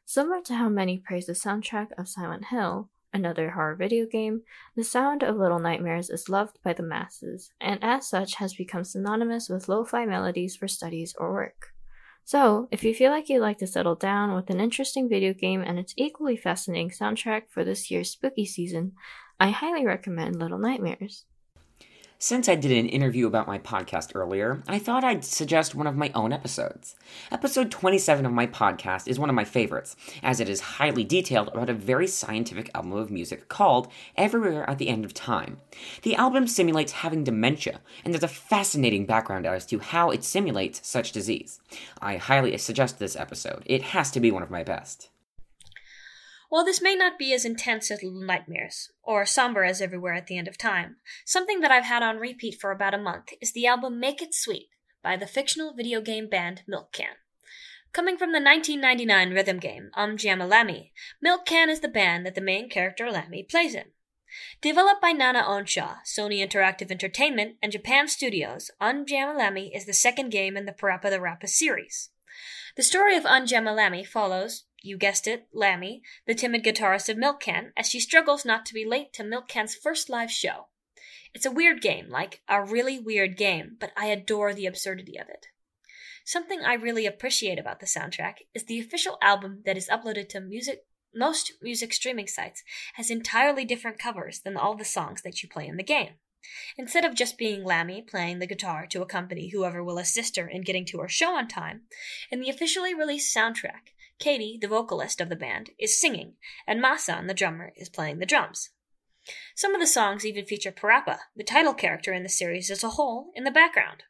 Similar 0.05 0.41
to 0.43 0.55
how 0.55 0.69
many 0.69 0.99
praise 0.99 1.27
the 1.27 1.33
soundtrack 1.33 1.89
of 1.99 2.09
Silent 2.09 2.45
Hill, 2.45 2.91
another 3.12 3.50
horror 3.50 3.75
video 3.75 4.07
game, 4.07 4.43
the 4.77 4.85
sound 4.85 5.23
of 5.23 5.37
Little 5.37 5.59
Nightmares 5.59 6.11
is 6.11 6.29
loved 6.29 6.59
by 6.62 6.73
the 6.73 6.83
masses, 6.83 7.50
and 7.61 7.83
as 7.83 8.09
such 8.09 8.37
has 8.37 8.55
become 8.55 8.85
synonymous 8.85 9.49
with 9.49 9.69
lo 9.69 9.85
fi 9.85 10.05
melodies 10.05 10.57
for 10.57 10.69
studies 10.69 11.15
or 11.19 11.33
work. 11.33 11.75
So, 12.25 12.69
if 12.71 12.85
you 12.85 12.95
feel 12.95 13.11
like 13.11 13.29
you'd 13.29 13.41
like 13.41 13.59
to 13.59 13.67
settle 13.67 13.95
down 13.95 14.35
with 14.35 14.50
an 14.50 14.61
interesting 14.61 15.09
video 15.09 15.33
game 15.33 15.62
and 15.62 15.79
its 15.79 15.95
equally 15.97 16.37
fascinating 16.37 16.91
soundtrack 16.91 17.45
for 17.49 17.65
this 17.65 17.91
year's 17.91 18.11
spooky 18.11 18.45
season, 18.45 18.93
I 19.41 19.50
highly 19.50 19.87
recommend 19.87 20.37
Little 20.37 20.59
Nightmares. 20.59 21.25
Since 22.21 22.49
I 22.49 22.57
did 22.57 22.73
an 22.73 22.89
interview 22.89 23.29
about 23.29 23.47
my 23.47 23.61
podcast 23.61 24.11
earlier, 24.13 24.61
I 24.67 24.81
thought 24.81 25.05
I'd 25.05 25.25
suggest 25.25 25.77
one 25.77 25.87
of 25.87 25.95
my 25.95 26.11
own 26.17 26.33
episodes. 26.33 26.97
Episode 27.31 27.71
27 27.71 28.27
of 28.27 28.33
my 28.33 28.45
podcast 28.45 29.07
is 29.07 29.21
one 29.21 29.29
of 29.29 29.37
my 29.37 29.45
favorites, 29.45 29.95
as 30.21 30.41
it 30.41 30.49
is 30.49 30.61
highly 30.61 31.05
detailed 31.05 31.47
about 31.47 31.71
a 31.71 31.75
very 31.75 32.09
scientific 32.09 32.73
album 32.75 32.95
of 32.95 33.13
music 33.13 33.49
called 33.49 33.87
Everywhere 34.17 34.69
at 34.69 34.79
the 34.79 34.89
End 34.89 35.05
of 35.05 35.15
Time. 35.15 35.59
The 36.03 36.17
album 36.17 36.49
simulates 36.49 36.91
having 36.91 37.23
dementia, 37.23 37.79
and 38.05 38.13
there's 38.13 38.25
a 38.25 38.29
fascinating 38.29 39.07
background 39.07 39.47
as 39.47 39.65
to 39.67 39.79
how 39.79 40.11
it 40.11 40.25
simulates 40.25 40.85
such 40.85 41.13
disease. 41.13 41.61
I 42.03 42.17
highly 42.17 42.59
suggest 42.59 42.99
this 42.99 43.15
episode. 43.15 43.63
It 43.65 43.83
has 43.83 44.11
to 44.11 44.19
be 44.19 44.33
one 44.33 44.43
of 44.43 44.51
my 44.51 44.65
best. 44.65 45.09
While 46.49 46.64
this 46.64 46.81
may 46.81 46.95
not 46.95 47.19
be 47.19 47.35
as 47.35 47.45
intense 47.45 47.90
as 47.90 48.02
Little 48.02 48.23
Nightmares, 48.23 48.90
or 49.02 49.26
somber 49.26 49.64
as 49.64 49.83
Everywhere 49.83 50.14
at 50.14 50.28
the 50.28 50.38
End 50.38 50.49
of 50.49 50.57
Time, 50.57 50.97
something 51.26 51.61
that 51.61 51.71
I've 51.71 51.85
had 51.85 52.02
on 52.02 52.17
repeat 52.17 52.59
for 52.59 52.71
about 52.71 52.95
a 52.95 52.99
month 52.99 53.33
is 53.40 53.52
the 53.52 53.67
album 53.67 54.00
Make 54.00 54.23
It 54.23 54.35
Sweet 54.35 54.69
by 55.02 55.17
the 55.17 55.26
fictional 55.26 55.75
video 55.75 56.00
game 56.00 56.26
band 56.26 56.62
Milk 56.67 56.93
Can. 56.93 57.17
Coming 57.93 58.17
from 58.17 58.33
the 58.33 58.40
1999 58.40 59.35
rhythm 59.35 59.59
game 59.59 59.90
Um 59.95 60.17
Jammer 60.17 60.47
Lammy, 60.47 60.93
Milk 61.21 61.45
Can 61.45 61.69
is 61.69 61.81
the 61.81 61.88
band 61.88 62.25
that 62.25 62.35
the 62.35 62.40
main 62.40 62.71
character 62.71 63.11
Lammy 63.11 63.43
plays 63.43 63.75
in. 63.75 63.93
Developed 64.61 65.02
by 65.02 65.12
NanaOn-Sha, 65.12 65.97
Sony 66.05 66.47
Interactive 66.47 66.90
Entertainment, 66.90 67.57
and 67.62 67.73
Japan 67.73 68.09
Studios, 68.09 68.71
Unjamalami 68.81 69.75
is 69.75 69.87
the 69.87 69.95
second 69.95 70.31
game 70.31 70.57
in 70.57 70.67
the 70.67 70.73
PaRappa 70.73 71.11
the 71.11 71.21
Rapper 71.21 71.47
series. 71.47 72.11
The 72.76 72.83
story 72.83 73.17
of 73.17 73.25
Unjamalami 73.25 74.07
follows, 74.07 74.64
you 74.82 74.97
guessed 74.97 75.26
it, 75.26 75.49
Lammy, 75.52 76.02
the 76.26 76.35
timid 76.35 76.64
guitarist 76.64 77.08
of 77.08 77.16
Milk 77.16 77.40
Can, 77.40 77.73
as 77.76 77.88
she 77.88 78.00
struggles 78.00 78.44
not 78.44 78.66
to 78.66 78.75
be 78.75 78.85
late 78.85 79.12
to 79.14 79.25
Milk 79.25 79.49
Can's 79.49 79.75
first 79.75 80.08
live 80.08 80.30
show. 80.30 80.66
It's 81.35 81.47
a 81.47 81.50
weird 81.50 81.80
game, 81.80 82.08
like 82.08 82.42
a 82.49 82.62
really 82.62 82.99
weird 82.99 83.37
game, 83.37 83.76
but 83.78 83.92
I 83.97 84.06
adore 84.06 84.54
the 84.54 84.66
absurdity 84.66 85.18
of 85.18 85.28
it. 85.28 85.47
Something 86.25 86.61
I 86.61 86.75
really 86.75 87.06
appreciate 87.06 87.58
about 87.58 87.80
the 87.80 87.87
soundtrack 87.87 88.35
is 88.54 88.64
the 88.64 88.78
official 88.80 89.18
album 89.23 89.62
that 89.64 89.76
is 89.76 89.88
uploaded 89.88 90.28
to 90.30 90.40
music 90.40 90.85
most 91.14 91.54
music 91.62 91.92
streaming 91.94 92.26
sites 92.26 92.62
has 92.94 93.11
entirely 93.11 93.64
different 93.64 93.99
covers 93.99 94.40
than 94.40 94.56
all 94.56 94.76
the 94.76 94.85
songs 94.85 95.23
that 95.23 95.42
you 95.42 95.49
play 95.49 95.66
in 95.66 95.76
the 95.76 95.82
game. 95.82 96.14
Instead 96.76 97.04
of 97.04 97.14
just 97.14 97.38
being 97.38 97.64
Lammy 97.64 98.02
playing 98.02 98.38
the 98.38 98.47
guitar 98.47 98.87
to 98.87 99.02
accompany 99.02 99.49
whoever 99.49 99.82
will 99.82 99.99
assist 99.99 100.37
her 100.37 100.47
in 100.47 100.62
getting 100.62 100.85
to 100.87 100.99
her 100.99 101.08
show 101.08 101.35
on 101.35 101.49
time, 101.49 101.82
in 102.30 102.40
the 102.40 102.50
officially 102.50 102.94
released 102.94 103.35
soundtrack, 103.35 103.94
Katy, 104.19 104.59
the 104.61 104.69
vocalist 104.69 105.21
of 105.21 105.29
the 105.29 105.37
band, 105.37 105.71
is 105.79 106.01
singing, 106.01 106.35
and 106.67 106.83
Masan, 106.83 107.29
the 107.29 107.35
drummer, 107.35 107.73
is 107.77 107.89
playing 107.89 108.19
the 108.19 108.27
drums. 108.27 108.71
Some 109.55 109.75
of 109.75 109.81
the 109.81 109.87
songs 109.87 110.25
even 110.25 110.47
feature 110.47 110.73
PaRappa, 110.73 111.19
the 111.37 111.45
title 111.45 111.75
character 111.75 112.13
in 112.13 112.23
the 112.23 112.29
series 112.29 112.71
as 112.71 112.83
a 112.83 112.91
whole, 112.91 113.31
in 113.35 113.45
the 113.45 113.51
background. 113.51 114.05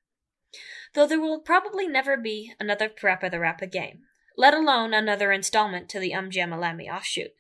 Though 0.94 1.06
there 1.06 1.20
will 1.20 1.40
probably 1.40 1.86
never 1.86 2.16
be 2.16 2.52
another 2.58 2.88
PaRappa 2.88 3.30
the 3.30 3.40
Rapper 3.40 3.66
game, 3.66 4.02
let 4.36 4.54
alone 4.54 4.94
another 4.94 5.32
installment 5.32 5.88
to 5.90 5.98
the 5.98 6.14
Um 6.14 6.30
Jammer 6.30 6.56
Lammy 6.56 6.88
offshoot. 6.88 7.32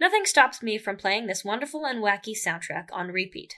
Nothing 0.00 0.24
stops 0.26 0.62
me 0.62 0.78
from 0.78 0.96
playing 0.96 1.26
this 1.26 1.44
wonderful 1.44 1.86
and 1.86 2.02
wacky 2.02 2.34
soundtrack 2.36 2.88
on 2.92 3.08
repeat. 3.08 3.56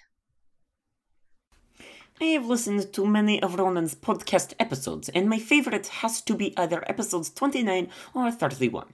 I 2.21 2.26
have 2.26 2.47
listened 2.47 2.92
to 2.92 3.04
many 3.04 3.42
of 3.42 3.56
Ronan's 3.59 3.97
podcast 3.97 4.54
episodes, 4.61 5.09
and 5.09 5.28
my 5.28 5.40
favorite 5.40 5.88
has 5.88 6.21
to 6.21 6.37
be 6.37 6.56
either 6.56 6.88
episodes 6.88 7.28
29 7.28 7.88
or 8.14 8.30
31. 8.30 8.87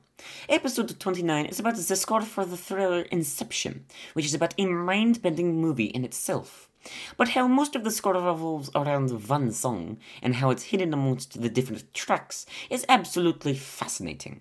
Episode 0.49 0.99
29 0.99 1.45
is 1.45 1.61
about 1.61 1.77
the 1.77 1.97
score 1.97 2.23
for 2.23 2.47
the 2.47 2.57
thriller 2.57 3.03
Inception, 3.03 3.85
which 4.15 4.25
is 4.25 4.33
about 4.33 4.55
a 4.57 4.65
mind 4.65 5.21
bending 5.21 5.61
movie 5.61 5.85
in 5.85 6.03
itself. 6.03 6.71
But 7.19 7.29
how 7.29 7.47
most 7.47 7.77
of 7.77 7.85
the 7.85 7.91
score 7.91 8.15
revolves 8.15 8.71
around 8.75 9.11
one 9.29 9.53
song 9.53 9.99
and 10.23 10.37
how 10.37 10.49
it's 10.49 10.63
hidden 10.63 10.95
amongst 10.95 11.43
the 11.43 11.51
different 11.51 11.93
tracks 11.93 12.47
is 12.71 12.87
absolutely 12.89 13.53
fascinating. 13.53 14.41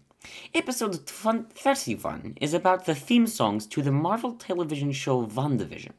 Episode 0.54 1.08
31 1.08 2.38
is 2.42 2.54
about 2.54 2.86
the 2.86 2.96
theme 2.96 3.28
songs 3.28 3.66
to 3.68 3.82
the 3.82 3.92
Marvel 3.92 4.34
television 4.34 4.92
show 4.92 5.26
WandaVision, 5.26 5.92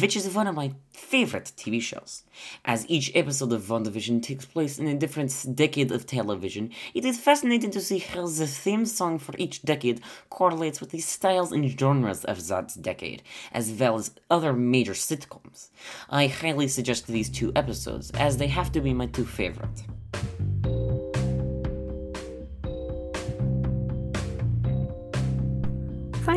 which 0.00 0.16
is 0.16 0.34
one 0.34 0.46
of 0.46 0.54
my 0.54 0.72
favorite 0.90 1.52
TV 1.56 1.80
shows. 1.80 2.24
As 2.64 2.88
each 2.90 3.10
episode 3.14 3.52
of 3.52 3.62
WandaVision 3.62 4.22
takes 4.22 4.44
place 4.44 4.78
in 4.78 4.86
a 4.86 4.98
different 4.98 5.32
decade 5.54 5.92
of 5.92 6.06
television, 6.06 6.72
it 6.92 7.04
is 7.04 7.18
fascinating 7.18 7.70
to 7.70 7.80
see 7.80 7.98
how 7.98 8.26
the 8.26 8.46
theme 8.46 8.84
song 8.84 9.18
for 9.18 9.34
each 9.38 9.62
decade 9.62 10.00
correlates 10.28 10.80
with 10.80 10.90
the 10.90 11.00
styles 11.00 11.52
and 11.52 11.78
genres 11.78 12.24
of 12.24 12.46
that 12.48 12.76
decade, 12.82 13.22
as 13.52 13.70
well 13.70 13.96
as 13.96 14.10
other 14.30 14.52
major 14.52 14.92
sitcoms. 14.92 15.68
I 16.10 16.26
highly 16.26 16.68
suggest 16.68 17.06
these 17.06 17.30
two 17.30 17.52
episodes, 17.56 18.10
as 18.10 18.36
they 18.36 18.48
have 18.48 18.72
to 18.72 18.80
be 18.80 18.92
my 18.92 19.06
two 19.06 19.24
favorite. 19.24 19.84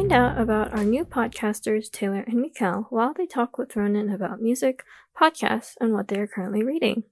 Find 0.08 0.24
out 0.24 0.40
about 0.40 0.72
our 0.72 0.86
new 0.86 1.04
podcasters, 1.04 1.92
Taylor 1.92 2.24
and 2.26 2.40
Mikhail, 2.40 2.88
while 2.92 3.14
they 3.14 3.26
talk 3.26 3.58
with 3.58 3.76
Ronan 3.76 4.10
about 4.10 4.42
music, 4.42 4.86
podcasts, 5.20 5.74
and 5.82 5.92
what 5.92 6.08
they 6.08 6.18
are 6.18 6.28
currently 6.28 6.64
reading. 6.64 7.04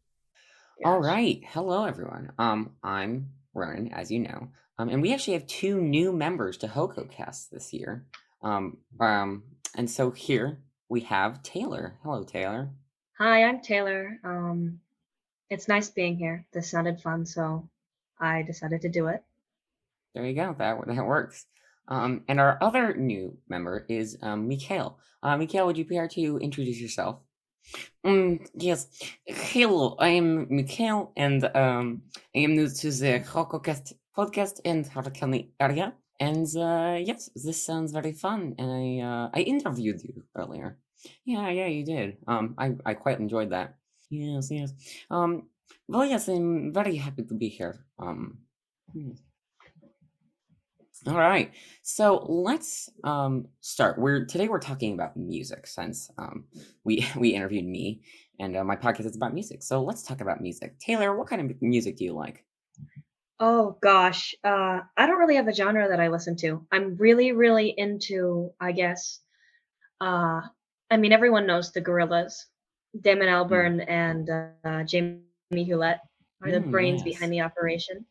All 0.86 1.02
right. 1.02 1.42
Hello, 1.50 1.84
everyone. 1.84 2.32
Um, 2.40 2.78
I'm 2.82 3.32
Ronan, 3.54 3.92
as 3.92 4.12
you 4.12 4.20
know. 4.20 4.48
Um, 4.80 4.88
and 4.88 5.02
we 5.02 5.14
actually 5.14 5.34
have 5.34 5.46
two 5.46 5.82
new 5.82 6.14
members 6.14 6.56
to 6.60 6.70
HoCoCast 6.70 7.50
this 7.50 7.74
year. 7.74 8.06
Um, 8.42 8.78
um, 8.98 9.44
and 9.76 9.92
so 9.92 10.12
here 10.12 10.60
we 10.88 11.02
have 11.02 11.44
Taylor. 11.44 11.98
Hello, 12.02 12.24
Taylor. 12.24 12.70
Hi, 13.18 13.44
I'm 13.44 13.60
Taylor. 13.60 14.22
Um, 14.24 14.80
it's 15.50 15.68
nice 15.68 15.90
being 15.90 16.16
here. 16.16 16.48
This 16.54 16.72
sounded 16.72 17.02
fun, 17.02 17.26
so 17.26 17.68
I 18.18 18.44
decided 18.44 18.84
to 18.84 18.90
do 18.90 19.08
it. 19.08 19.22
There 20.14 20.26
you 20.26 20.34
go. 20.34 20.56
That 20.58 20.78
that 20.88 21.06
works. 21.06 21.46
Um, 21.88 22.24
and 22.28 22.40
our 22.40 22.58
other 22.62 22.96
new 22.96 23.38
member 23.48 23.86
is 23.90 24.18
um, 24.22 24.48
Mikhail. 24.48 24.98
Uh, 25.22 25.38
Mikhail, 25.38 25.66
would 25.68 25.78
you 25.78 25.86
care 25.86 26.08
to 26.08 26.38
introduce 26.38 26.80
yourself? 26.80 27.20
Um, 28.04 28.40
yes. 28.56 28.88
Hello, 29.26 29.96
I 30.00 30.10
am 30.10 30.48
Mikhail, 30.50 31.12
and 31.18 31.44
um, 31.56 32.04
I 32.36 32.40
am 32.40 32.56
new 32.56 32.70
to 32.70 32.92
the 32.92 33.20
HoCoCast 33.20 33.94
podcast 34.16 34.62
in 34.64 34.84
Howard 34.84 35.14
County 35.14 35.52
area. 35.60 35.94
And 36.20 36.48
uh, 36.56 36.98
yes, 37.02 37.30
this 37.36 37.66
sounds 37.66 37.92
very 37.92 38.14
fun. 38.14 38.56
And 38.58 38.72
I 38.72 39.06
uh, 39.06 39.30
I 39.34 39.42
interviewed 39.42 40.02
you 40.02 40.24
earlier. 40.36 40.78
Yeah, 41.26 41.50
yeah, 41.50 41.68
you 41.68 41.84
did. 41.84 42.18
Um, 42.28 42.56
I 42.58 42.76
I 42.86 42.94
quite 42.94 43.20
enjoyed 43.20 43.50
that. 43.50 43.76
Yes, 44.10 44.50
yes. 44.52 44.72
Um, 45.10 45.50
well, 45.88 46.06
yes, 46.06 46.28
I'm 46.28 46.72
very 46.72 46.96
happy 46.96 47.24
to 47.24 47.34
be 47.34 47.50
here. 47.50 47.86
Um. 48.00 48.40
Hmm. 48.94 49.12
All 51.08 51.18
right. 51.18 51.52
So 51.84 52.26
let's 52.28 52.90
um 53.04 53.48
start. 53.62 54.00
We're 54.00 54.26
today 54.26 54.48
we're 54.48 54.60
talking 54.60 54.94
about 54.94 55.16
music 55.16 55.68
since 55.68 56.10
um 56.18 56.46
we 56.84 57.06
we 57.18 57.30
interviewed 57.30 57.66
me 57.66 58.02
and 58.40 58.56
uh, 58.58 58.64
my 58.64 58.76
podcast 58.76 59.06
is 59.06 59.16
about 59.16 59.34
music. 59.34 59.64
So 59.64 59.84
let's 59.84 60.04
talk 60.04 60.22
about 60.22 60.42
music. 60.42 60.80
Taylor, 60.80 61.16
what 61.18 61.28
kind 61.28 61.42
of 61.52 61.62
music 61.62 61.98
do 61.98 62.06
you 62.06 62.14
like? 62.14 62.44
Oh 63.40 63.78
gosh, 63.82 64.34
uh, 64.44 64.82
I 64.98 65.06
don't 65.06 65.18
really 65.20 65.36
have 65.36 65.48
a 65.48 65.54
genre 65.54 65.88
that 65.90 66.00
I 66.00 66.08
listen 66.08 66.36
to. 66.38 66.66
I'm 66.72 66.96
really, 66.96 67.32
really 67.34 67.74
into, 67.78 68.52
I 68.60 68.72
guess. 68.72 69.20
Uh, 70.02 70.42
I 70.92 70.98
mean, 70.98 71.12
everyone 71.12 71.46
knows 71.48 71.72
the 71.72 71.82
Gorillaz, 71.82 72.46
Damon 73.02 73.28
Mm. 73.50 73.80
Albarn 73.80 73.86
and 73.90 74.30
uh, 74.30 74.84
Jamie 74.84 75.64
Hewlett 75.64 76.00
are 76.44 76.52
the 76.52 76.62
Mm, 76.62 76.72
brains 76.72 77.02
yes. 77.02 77.04
behind 77.04 77.34
the 77.34 77.42
operation, 77.42 78.06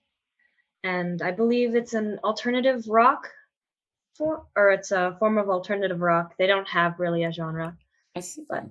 and 0.84 1.22
I 1.22 1.32
believe 1.32 1.74
it's 1.74 1.94
an 1.94 2.20
alternative 2.22 2.84
rock, 2.88 3.28
for 4.16 4.46
or 4.54 4.70
it's 4.70 4.92
a 4.92 5.16
form 5.18 5.38
of 5.38 5.48
alternative 5.48 6.00
rock. 6.00 6.34
They 6.38 6.46
don't 6.46 6.68
have 6.68 7.00
really 7.00 7.24
a 7.24 7.32
genre. 7.32 7.76
I 8.14 8.20
see. 8.20 8.44
But- 8.48 8.68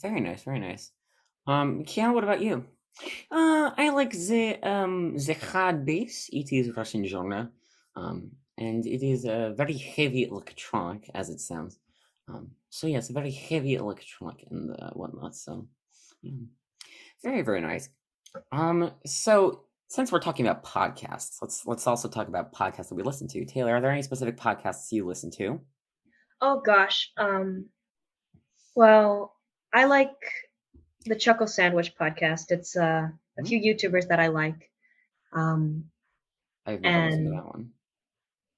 Very 0.00 0.20
nice, 0.20 0.44
very 0.44 0.60
nice. 0.60 0.92
Um, 1.46 1.84
Kiana, 1.84 2.14
what 2.14 2.24
about 2.24 2.40
you? 2.40 2.64
Uh, 3.30 3.70
I 3.76 3.90
like 3.90 4.12
the 4.12 4.56
um 4.62 5.18
the 5.18 5.34
hard 5.34 5.84
bass. 5.84 6.30
It 6.32 6.50
is 6.52 6.74
Russian 6.76 7.04
genre, 7.06 7.50
um, 7.94 8.30
and 8.56 8.86
it 8.86 9.02
is 9.06 9.26
a 9.26 9.52
very 9.56 9.76
heavy 9.76 10.24
electronic 10.24 11.10
as 11.14 11.28
it 11.28 11.40
sounds. 11.40 11.78
Um, 12.28 12.52
so 12.70 12.86
yes, 12.86 13.10
very 13.10 13.30
heavy 13.32 13.74
electronic 13.74 14.46
and 14.50 14.70
uh, 14.80 14.90
whatnot. 14.90 15.34
So, 15.36 15.68
yeah. 16.22 16.46
very 17.22 17.42
very 17.42 17.60
nice. 17.60 17.90
Um, 18.50 18.92
so 19.04 19.65
since 19.88 20.10
we're 20.12 20.18
talking 20.20 20.46
about 20.46 20.64
podcasts, 20.64 21.36
let's 21.40 21.64
let's 21.66 21.86
also 21.86 22.08
talk 22.08 22.28
about 22.28 22.52
podcasts 22.52 22.88
that 22.88 22.94
we 22.96 23.02
listen 23.02 23.28
to. 23.28 23.44
Taylor, 23.44 23.76
are 23.76 23.80
there 23.80 23.90
any 23.90 24.02
specific 24.02 24.36
podcasts 24.36 24.90
you 24.90 25.06
listen 25.06 25.30
to? 25.32 25.60
Oh 26.40 26.60
gosh. 26.64 27.10
Um 27.16 27.66
well, 28.74 29.34
I 29.72 29.84
like 29.86 30.10
the 31.04 31.14
Chuckle 31.16 31.46
Sandwich 31.46 31.94
podcast. 32.00 32.50
It's 32.50 32.76
uh 32.76 33.08
a 33.38 33.44
few 33.44 33.60
YouTubers 33.60 34.08
that 34.08 34.20
I 34.20 34.28
like. 34.28 34.70
Um 35.32 35.84
I've 36.66 36.80
never 36.80 37.06
listened 37.06 37.26
to 37.26 37.30
that 37.30 37.46
one. 37.46 37.70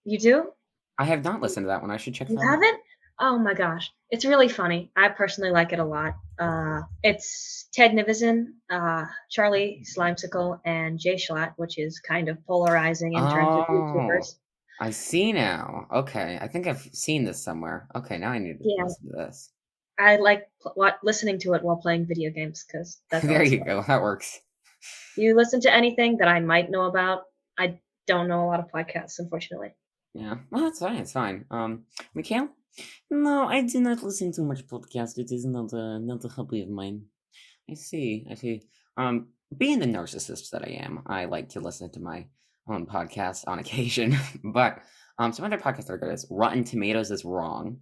you 0.04 0.18
do? 0.18 0.50
I 0.98 1.04
have 1.04 1.22
not 1.24 1.40
listened 1.42 1.64
to 1.64 1.68
that 1.68 1.82
one. 1.82 1.90
I 1.90 1.98
should 1.98 2.14
check 2.14 2.30
You 2.30 2.38
out. 2.38 2.44
haven't? 2.50 2.80
Oh 3.20 3.38
my 3.38 3.52
gosh. 3.54 3.92
It's 4.10 4.24
really 4.24 4.48
funny. 4.48 4.90
I 4.96 5.08
personally 5.10 5.50
like 5.50 5.72
it 5.72 5.78
a 5.78 5.84
lot. 5.84 6.14
Uh 6.38 6.82
it's 7.02 7.68
Ted 7.72 7.92
Nivison, 7.92 8.46
uh 8.70 9.04
Charlie 9.30 9.82
Slimecicle, 9.84 10.60
and 10.64 10.98
Jay 10.98 11.14
Schlatt, 11.16 11.52
which 11.56 11.78
is 11.78 11.98
kind 12.00 12.28
of 12.28 12.44
polarizing 12.46 13.12
in 13.14 13.20
terms 13.20 13.48
of 13.48 13.64
Oh. 13.68 13.72
YouTubers. 13.72 14.34
I 14.80 14.90
see 14.90 15.32
now. 15.32 15.86
Okay, 15.92 16.38
I 16.40 16.46
think 16.46 16.66
I've 16.68 16.82
seen 16.92 17.24
this 17.24 17.42
somewhere. 17.42 17.88
Okay, 17.96 18.16
now 18.18 18.30
I 18.30 18.38
need 18.38 18.58
to 18.58 18.64
Yeah. 18.64 18.84
listen 18.84 19.10
to 19.10 19.16
this. 19.16 19.50
I 19.98 20.16
like 20.16 20.48
pl- 20.62 20.92
listening 21.02 21.40
to 21.40 21.54
it 21.54 21.62
while 21.64 21.76
playing 21.78 22.06
video 22.06 22.30
games 22.30 22.64
because 22.64 23.00
that's 23.10 23.26
there 23.26 23.42
you 23.42 23.58
fun. 23.58 23.66
go. 23.66 23.82
That 23.88 24.00
works. 24.02 24.40
you 25.16 25.34
listen 25.34 25.60
to 25.62 25.74
anything 25.74 26.18
that 26.18 26.28
I 26.28 26.38
might 26.38 26.70
know 26.70 26.84
about. 26.84 27.24
I 27.58 27.80
don't 28.06 28.28
know 28.28 28.44
a 28.44 28.46
lot 28.46 28.60
of 28.60 28.70
podcasts, 28.70 29.18
unfortunately. 29.18 29.74
Yeah, 30.14 30.36
well, 30.52 30.62
that's 30.62 30.78
fine. 30.78 30.96
It's 30.98 31.12
fine. 31.12 31.44
Um, 31.50 31.84
Mikhail? 32.14 32.48
No, 33.10 33.48
I 33.48 33.62
do 33.62 33.80
not 33.80 34.02
listen 34.02 34.32
to 34.32 34.42
much 34.42 34.66
podcast. 34.66 35.18
It 35.18 35.32
is 35.32 35.44
not 35.44 35.72
a 35.72 35.98
not 35.98 36.24
a 36.24 36.28
hobby 36.28 36.62
of 36.62 36.68
mine. 36.68 37.02
I 37.70 37.74
see. 37.74 38.26
I 38.30 38.34
see. 38.34 38.62
Um, 38.96 39.28
being 39.56 39.78
the 39.78 39.86
narcissist 39.86 40.50
that 40.50 40.62
I 40.62 40.72
am, 40.84 41.02
I 41.06 41.24
like 41.24 41.50
to 41.50 41.60
listen 41.60 41.90
to 41.92 42.00
my 42.00 42.26
own 42.68 42.86
podcast 42.86 43.44
on 43.46 43.58
occasion. 43.64 44.16
but 44.44 44.80
um, 45.18 45.32
some 45.32 45.44
other 45.44 45.58
podcasts 45.58 45.86
that 45.86 45.94
are 45.94 45.98
good 45.98 46.12
is 46.12 46.26
Rotten 46.30 46.64
Tomatoes 46.64 47.10
is 47.10 47.24
wrong, 47.24 47.78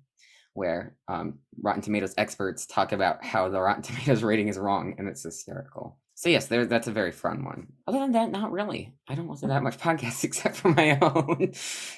where 0.54 0.96
um, 1.08 1.38
Rotten 1.60 1.82
Tomatoes 1.82 2.14
experts 2.16 2.66
talk 2.66 2.92
about 2.92 3.24
how 3.24 3.48
the 3.48 3.60
Rotten 3.60 3.82
Tomatoes 3.88 4.22
rating 4.22 4.48
is 4.48 4.58
wrong, 4.58 4.94
and 4.98 5.08
it's 5.08 5.22
hysterical. 5.22 5.98
So 6.14 6.30
yes, 6.30 6.46
there 6.46 6.64
that's 6.64 6.88
a 6.88 6.92
very 6.92 7.12
fun 7.12 7.44
one. 7.44 7.66
Other 7.86 7.98
than 7.98 8.12
that, 8.12 8.30
not 8.30 8.50
really. 8.50 8.94
I 9.06 9.14
don't 9.14 9.28
listen 9.28 9.48
to 9.48 9.54
that 9.54 9.62
much 9.62 9.78
podcasts 9.86 10.24
except 10.24 10.56
for 10.56 10.70
my 10.70 10.98
own. 11.00 11.52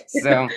so 0.08 0.48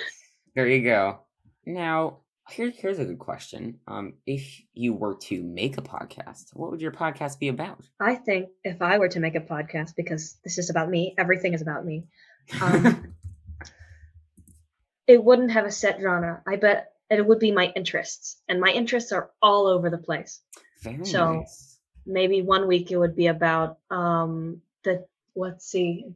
there 0.56 0.66
you 0.66 0.82
go. 0.82 1.20
Now, 1.64 2.18
here, 2.50 2.72
here's 2.74 2.98
a 2.98 3.04
good 3.04 3.18
question. 3.18 3.78
Um, 3.86 4.14
if 4.26 4.60
you 4.74 4.94
were 4.94 5.16
to 5.22 5.42
make 5.42 5.78
a 5.78 5.82
podcast, 5.82 6.54
what 6.54 6.70
would 6.70 6.80
your 6.80 6.92
podcast 6.92 7.38
be 7.38 7.48
about? 7.48 7.88
I 8.00 8.14
think 8.16 8.48
if 8.64 8.82
I 8.82 8.98
were 8.98 9.08
to 9.08 9.20
make 9.20 9.34
a 9.34 9.40
podcast, 9.40 9.94
because 9.96 10.36
this 10.44 10.58
is 10.58 10.70
about 10.70 10.90
me, 10.90 11.14
everything 11.16 11.54
is 11.54 11.62
about 11.62 11.84
me. 11.84 12.04
Um, 12.60 13.14
it 15.06 15.22
wouldn't 15.22 15.52
have 15.52 15.64
a 15.66 15.70
set 15.70 16.00
genre. 16.00 16.42
I 16.46 16.56
bet 16.56 16.92
it 17.10 17.24
would 17.24 17.38
be 17.38 17.52
my 17.52 17.72
interests, 17.76 18.40
and 18.48 18.60
my 18.60 18.70
interests 18.70 19.12
are 19.12 19.30
all 19.40 19.66
over 19.66 19.90
the 19.90 19.98
place. 19.98 20.40
Very 20.82 21.04
so 21.04 21.34
nice. 21.34 21.78
maybe 22.04 22.42
one 22.42 22.66
week 22.66 22.90
it 22.90 22.96
would 22.96 23.14
be 23.14 23.28
about 23.28 23.78
um 23.90 24.62
the 24.82 25.06
let's 25.36 25.66
see, 25.66 26.06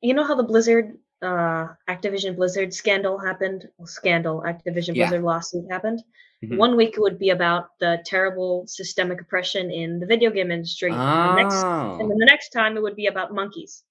you 0.00 0.14
know 0.14 0.24
how 0.24 0.34
the 0.34 0.44
Blizzard 0.44 0.98
uh 1.22 1.68
Activision 1.88 2.36
Blizzard 2.36 2.72
scandal 2.74 3.18
happened? 3.18 3.68
Well, 3.78 3.86
scandal 3.86 4.42
Activision 4.46 4.94
Yeah. 4.94 5.08
Blizzard 5.08 5.24
lawsuit 5.24 5.70
happened. 5.70 6.02
Mhm. 6.44 6.56
One 6.56 6.76
week 6.76 6.94
it 6.96 7.00
would 7.00 7.18
be 7.18 7.30
about 7.30 7.78
the 7.80 8.02
terrible 8.06 8.64
systemic 8.66 9.20
oppression 9.20 9.70
in 9.70 10.00
the 10.00 10.06
video 10.06 10.30
game 10.30 10.50
industry. 10.50 10.90
and 10.90 10.98
the 11.38 11.42
next 11.42 11.56
Oh. 11.64 11.98
and 12.00 12.10
then 12.10 12.18
the 12.18 12.26
next 12.26 12.48
time 12.50 12.76
it 12.76 12.82
would 12.82 12.96
be 12.96 13.06
about 13.06 13.34
monkeys. 13.34 13.84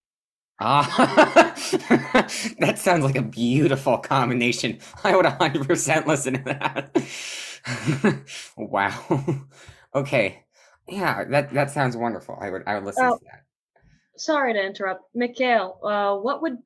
Ah, 0.61 0.83
that 2.59 2.75
sounds 2.79 3.03
like 3.05 3.15
a 3.15 3.21
beautiful 3.21 3.97
combination. 3.97 4.79
I 5.03 5.15
would 5.15 5.25
100% 5.25 6.05
listen 6.07 6.33
to 6.33 6.43
that. 6.53 8.23
wow. 8.57 9.45
Okay. 9.95 10.43
Yeah, 10.87 11.23
that 11.25 11.53
that 11.53 11.69
sounds 11.71 11.95
wonderful. 11.95 12.37
I 12.41 12.49
would 12.49 12.63
I 12.67 12.75
would 12.75 12.83
listen 12.85 13.05
Oh. 13.05 13.17
to 13.17 13.23
that. 13.25 13.43
Sorry 14.17 14.53
to 14.53 14.59
interrupt. 14.61 15.03
Mikhail, 15.15 15.79
uh, 15.83 16.17
what 16.17 16.41
would 16.41 16.57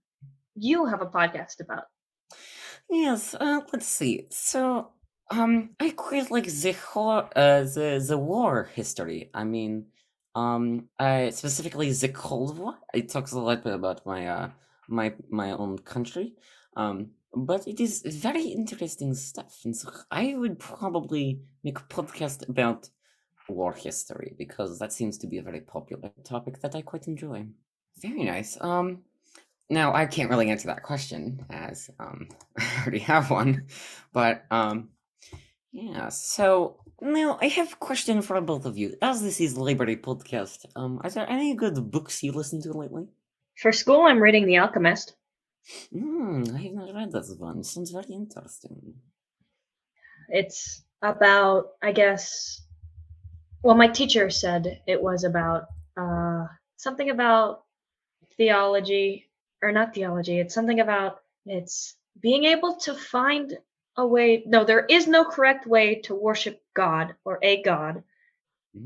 you 0.56 0.86
have 0.86 1.02
a 1.02 1.08
podcast 1.08 1.60
about? 1.60 1.86
Yes, 2.90 3.34
uh, 3.36 3.62
let's 3.72 3.88
see. 3.88 4.28
So, 4.30 4.92
um, 5.32 5.72
I 5.80 5.92
quite 5.92 6.32
like 6.32 6.46
the 6.48 6.74
whole, 6.74 7.30
uh, 7.36 7.64
the 7.64 8.04
the 8.08 8.18
war 8.18 8.70
history. 8.76 9.30
I 9.34 9.44
mean, 9.44 9.88
um, 10.36 10.90
uh, 11.00 11.32
specifically 11.32 11.92
the 11.92 12.10
Cold 12.10 12.58
War. 12.58 12.76
It 12.94 13.10
talks 13.10 13.32
a 13.32 13.40
lot 13.40 13.66
about 13.66 14.06
my 14.06 14.28
uh 14.28 14.50
my 14.88 15.14
my 15.30 15.52
own 15.52 15.80
country. 15.80 16.36
Um, 16.76 17.12
but 17.36 17.68
it 17.68 17.80
is 17.80 18.02
very 18.02 18.46
interesting 18.46 19.14
stuff, 19.16 19.62
and 19.66 19.76
so 19.76 19.90
I 20.12 20.36
would 20.36 20.60
probably 20.60 21.42
make 21.64 21.80
a 21.80 21.84
podcast 21.84 22.48
about 22.50 22.90
war 23.50 23.74
history 23.74 24.36
because 24.38 24.80
that 24.80 24.94
seems 24.94 25.18
to 25.18 25.28
be 25.28 25.38
a 25.38 25.44
very 25.44 25.62
popular 25.62 26.12
topic 26.24 26.62
that 26.62 26.76
I 26.76 26.82
quite 26.82 27.08
enjoy. 27.08 27.46
Very 28.02 28.24
nice. 28.24 28.58
Um, 28.62 29.04
now 29.70 29.94
I 29.94 30.06
can't 30.06 30.30
really 30.30 30.50
answer 30.50 30.68
that 30.68 30.84
question 30.84 31.46
as 31.50 31.90
um 32.00 32.28
I 32.58 32.82
already 32.82 33.00
have 33.00 33.30
one, 33.30 33.68
but 34.12 34.46
um 34.52 34.90
yeah. 35.72 36.10
So 36.10 36.78
now 37.02 37.40
I 37.42 37.48
have 37.48 37.74
a 37.74 37.78
question 37.78 38.22
for 38.22 38.40
both 38.42 38.66
of 38.66 38.78
you. 38.78 38.96
As 39.02 39.22
this 39.22 39.42
is 39.42 39.58
Liberty 39.58 39.96
Podcast, 39.96 40.66
um, 40.76 41.02
are 41.04 41.10
there 41.10 41.30
any 41.30 41.56
good 41.56 41.92
books 41.92 42.22
you 42.24 42.32
listened 42.32 42.64
to 42.64 42.74
lately? 42.74 43.08
For 43.58 43.72
school, 43.72 44.02
I'm 44.02 44.22
reading 44.22 44.46
The 44.46 44.60
Alchemist. 44.60 45.16
Hmm, 45.92 46.44
I 46.54 46.62
have 46.62 46.74
not 46.74 46.94
read 46.94 47.12
that 47.12 47.36
one. 47.40 47.64
Sounds 47.64 47.92
very 47.92 48.14
interesting. 48.14 48.94
It's 50.30 50.84
about, 51.02 51.70
I 51.82 51.92
guess, 51.92 52.62
well, 53.64 53.76
my 53.76 53.88
teacher 53.88 54.30
said 54.30 54.82
it 54.88 55.02
was 55.02 55.24
about 55.24 55.66
uh, 55.98 56.46
something 56.78 57.10
about 57.10 57.64
theology, 58.38 59.30
or 59.64 59.72
not 59.72 59.94
theology. 59.96 60.40
It's 60.40 60.54
something 60.54 60.80
about 60.82 61.22
it's 61.46 61.96
being 62.20 62.44
able 62.44 62.76
to 62.86 62.94
find 62.94 63.58
a 63.98 64.06
way. 64.06 64.44
No, 64.46 64.64
there 64.64 64.86
is 64.86 65.08
no 65.08 65.24
correct 65.24 65.66
way 65.66 65.96
to 66.02 66.14
worship 66.16 66.62
God 66.76 67.16
or 67.26 67.40
a 67.42 67.62
God. 67.64 68.04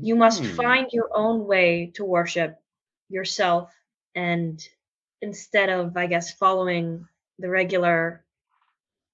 You 0.00 0.14
must 0.16 0.44
Hmm. 0.44 0.56
find 0.56 0.92
your 0.92 1.08
own 1.14 1.46
way 1.46 1.90
to 1.94 2.04
worship 2.04 2.58
yourself, 3.08 3.72
and 4.14 4.56
instead 5.22 5.68
of, 5.70 5.96
I 5.96 6.06
guess, 6.06 6.32
following 6.32 7.06
the 7.38 7.48
regular 7.48 8.24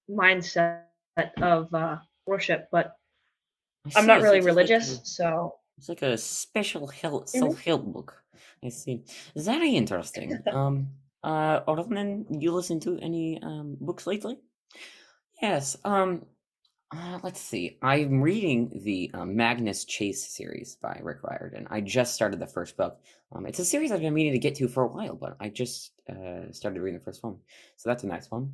mindset 0.09 0.81
of 1.41 1.73
uh, 1.73 1.97
worship, 2.25 2.67
but 2.71 2.97
I'm 3.95 4.05
not 4.05 4.21
really 4.21 4.37
it's 4.37 4.45
like 4.47 4.55
religious, 4.55 4.99
a- 5.01 5.05
so 5.05 5.55
It's 5.77 5.89
like 5.89 6.01
a 6.01 6.17
special 6.17 6.87
help, 6.87 7.25
Mhm. 7.25 7.29
self-help 7.29 7.83
book. 7.85 8.23
I 8.63 8.69
see. 8.69 9.03
Very 9.35 9.75
interesting. 9.75 10.43
um, 10.51 10.87
uh, 11.25 11.63
Orlin, 11.67 12.25
you 12.29 12.53
listen 12.53 12.79
to 12.81 12.99
any 12.99 13.41
um 13.41 13.77
books 13.81 14.05
lately? 14.07 14.37
Yes. 15.41 15.75
Um, 15.83 16.25
uh, 16.95 17.19
let's 17.23 17.41
see. 17.41 17.77
I'm 17.81 18.21
reading 18.21 18.81
the 18.83 19.11
um, 19.13 19.35
Magnus 19.35 19.85
Chase 19.85 20.25
series 20.25 20.77
by 20.81 20.99
Rick 21.03 21.23
Riordan. 21.23 21.67
I 21.69 21.81
just 21.81 22.13
started 22.13 22.39
the 22.39 22.47
first 22.47 22.77
book. 22.77 23.01
Um, 23.33 23.45
it's 23.45 23.59
a 23.59 23.65
series 23.65 23.91
I've 23.91 24.01
been 24.01 24.13
meaning 24.13 24.33
to 24.33 24.39
get 24.39 24.55
to 24.55 24.67
for 24.67 24.83
a 24.83 24.87
while, 24.87 25.15
but 25.15 25.35
I 25.39 25.49
just 25.49 25.91
uh, 26.09 26.51
started 26.51 26.81
reading 26.81 26.99
the 26.99 27.03
first 27.03 27.23
one, 27.23 27.37
so 27.75 27.89
that's 27.89 28.03
a 28.03 28.07
nice 28.07 28.29
one. 28.31 28.53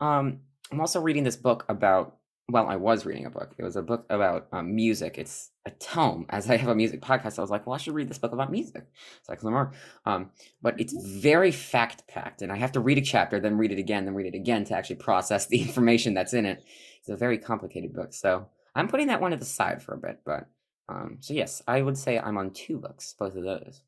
Um, 0.00 0.40
I'm 0.72 0.80
also 0.80 1.00
reading 1.00 1.22
this 1.24 1.36
book 1.36 1.64
about. 1.68 2.16
Well, 2.48 2.68
I 2.68 2.76
was 2.76 3.04
reading 3.04 3.26
a 3.26 3.30
book. 3.30 3.54
It 3.58 3.64
was 3.64 3.74
a 3.74 3.82
book 3.82 4.06
about 4.08 4.46
um, 4.52 4.76
music. 4.76 5.18
It's 5.18 5.50
a 5.64 5.70
tome. 5.70 6.26
As 6.28 6.48
I 6.48 6.56
have 6.56 6.68
a 6.68 6.76
music 6.76 7.00
podcast, 7.00 7.38
I 7.38 7.42
was 7.42 7.50
like, 7.50 7.66
well, 7.66 7.74
I 7.74 7.78
should 7.78 7.94
read 7.94 8.08
this 8.08 8.18
book 8.18 8.32
about 8.32 8.52
music. 8.52 8.84
So 9.24 9.32
I 9.32 9.36
can 9.36 9.46
learn 9.46 9.54
more. 9.54 9.72
Um, 10.04 10.30
but 10.62 10.80
it's 10.80 10.94
very 11.20 11.50
fact 11.50 12.06
packed, 12.06 12.42
and 12.42 12.52
I 12.52 12.56
have 12.56 12.70
to 12.72 12.80
read 12.80 12.98
a 12.98 13.02
chapter, 13.02 13.40
then 13.40 13.58
read 13.58 13.72
it 13.72 13.80
again, 13.80 14.04
then 14.04 14.14
read 14.14 14.32
it 14.32 14.36
again 14.36 14.64
to 14.66 14.76
actually 14.76 14.96
process 14.96 15.46
the 15.46 15.60
information 15.62 16.14
that's 16.14 16.34
in 16.34 16.46
it. 16.46 16.64
It's 17.00 17.08
a 17.08 17.16
very 17.16 17.36
complicated 17.36 17.92
book, 17.92 18.14
so 18.14 18.46
I'm 18.76 18.86
putting 18.86 19.08
that 19.08 19.20
one 19.20 19.32
to 19.32 19.36
the 19.36 19.44
side 19.44 19.82
for 19.82 19.94
a 19.94 19.98
bit. 19.98 20.20
But 20.24 20.46
um, 20.88 21.18
so 21.20 21.34
yes, 21.34 21.62
I 21.66 21.82
would 21.82 21.98
say 21.98 22.16
I'm 22.16 22.38
on 22.38 22.50
two 22.50 22.78
books, 22.78 23.12
both 23.18 23.34
of 23.34 23.42
those. 23.42 23.82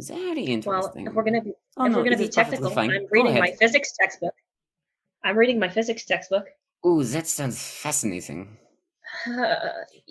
Very 0.00 0.18
well, 0.18 0.36
interesting. 0.36 1.06
if 1.06 1.12
we're 1.12 1.24
gonna 1.24 1.42
be 1.42 1.54
Oh, 1.76 1.86
if 1.86 1.92
no, 1.92 1.98
we're 1.98 2.04
gonna 2.04 2.16
be 2.16 2.28
technical. 2.28 2.76
I'm 2.76 3.06
reading 3.10 3.38
my 3.38 3.52
physics 3.52 3.92
textbook. 4.00 4.34
I'm 5.22 5.38
reading 5.38 5.60
my 5.60 5.68
physics 5.68 6.04
textbook. 6.04 6.48
Ooh, 6.86 7.02
that 7.04 7.26
sounds 7.26 7.60
fascinating. 7.60 8.56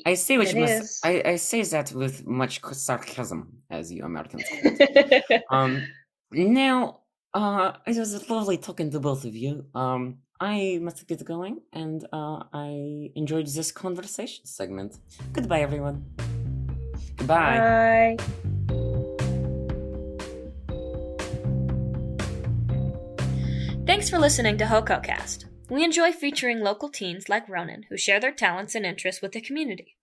I 0.06 0.14
say 0.16 0.38
which 0.38 0.54
must, 0.56 1.06
I, 1.06 1.22
I 1.26 1.36
say 1.38 1.62
that 1.64 1.92
with 1.94 2.26
much 2.26 2.62
sarcasm, 2.62 3.62
as 3.70 3.92
you 3.92 4.04
Americans. 4.04 4.44
Um, 5.52 5.88
now, 6.32 7.02
uh, 7.34 7.74
it 7.86 7.98
was 7.98 8.30
lovely 8.30 8.58
talking 8.58 8.92
to 8.92 9.00
both 9.00 9.24
of 9.24 9.36
you. 9.36 9.66
Um, 9.74 10.18
I 10.42 10.80
must 10.82 11.08
get 11.08 11.24
going, 11.24 11.62
and 11.74 12.06
uh, 12.12 12.44
I 12.54 13.12
enjoyed 13.16 13.48
this 13.48 13.72
conversation 13.72 14.46
segment. 14.46 14.98
Goodbye, 15.32 15.62
everyone. 15.62 16.06
Goodbye. 17.16 18.18
Bye. 18.18 18.48
Thanks 23.86 24.10
for 24.10 24.20
listening 24.20 24.58
to 24.58 24.66
HoCoCast. 24.66 25.46
We 25.70 25.84
enjoy 25.84 26.12
featuring 26.12 26.62
local 26.62 26.90
teens 26.90 27.30
like 27.30 27.50
Ronan 27.50 27.86
who 27.90 27.98
share 27.98 28.20
their 28.20 28.32
talents 28.32 28.76
and 28.76 28.86
interests 28.86 29.22
with 29.22 29.34
the 29.34 29.42
community. 29.42 29.98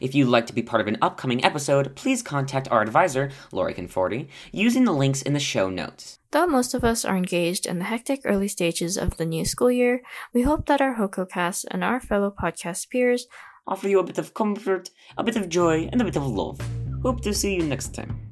If 0.00 0.14
you'd 0.14 0.28
like 0.28 0.46
to 0.46 0.52
be 0.52 0.62
part 0.62 0.80
of 0.80 0.86
an 0.86 0.98
upcoming 1.02 1.44
episode, 1.44 1.96
please 1.96 2.22
contact 2.22 2.68
our 2.70 2.82
advisor, 2.82 3.30
Lori 3.50 3.74
Conforti, 3.74 4.28
using 4.52 4.84
the 4.84 4.92
links 4.92 5.22
in 5.22 5.32
the 5.32 5.40
show 5.40 5.68
notes. 5.68 6.18
Though 6.30 6.46
most 6.46 6.74
of 6.74 6.84
us 6.84 7.04
are 7.04 7.16
engaged 7.16 7.66
in 7.66 7.78
the 7.78 7.86
hectic 7.86 8.20
early 8.24 8.48
stages 8.48 8.96
of 8.96 9.16
the 9.16 9.26
new 9.26 9.44
school 9.44 9.70
year, 9.70 10.02
we 10.32 10.42
hope 10.42 10.66
that 10.66 10.80
our 10.80 10.96
HoCoCast 10.96 11.64
and 11.70 11.82
our 11.82 11.98
fellow 11.98 12.30
podcast 12.30 12.88
peers 12.90 13.26
Offer 13.68 13.88
you 13.88 13.98
a 13.98 14.04
bit 14.04 14.18
of 14.18 14.32
comfort, 14.32 14.90
a 15.18 15.24
bit 15.24 15.34
of 15.34 15.48
joy, 15.48 15.88
and 15.90 16.00
a 16.00 16.04
bit 16.04 16.16
of 16.16 16.24
love. 16.24 16.60
Hope 17.02 17.20
to 17.22 17.34
see 17.34 17.56
you 17.56 17.64
next 17.64 17.94
time. 17.94 18.25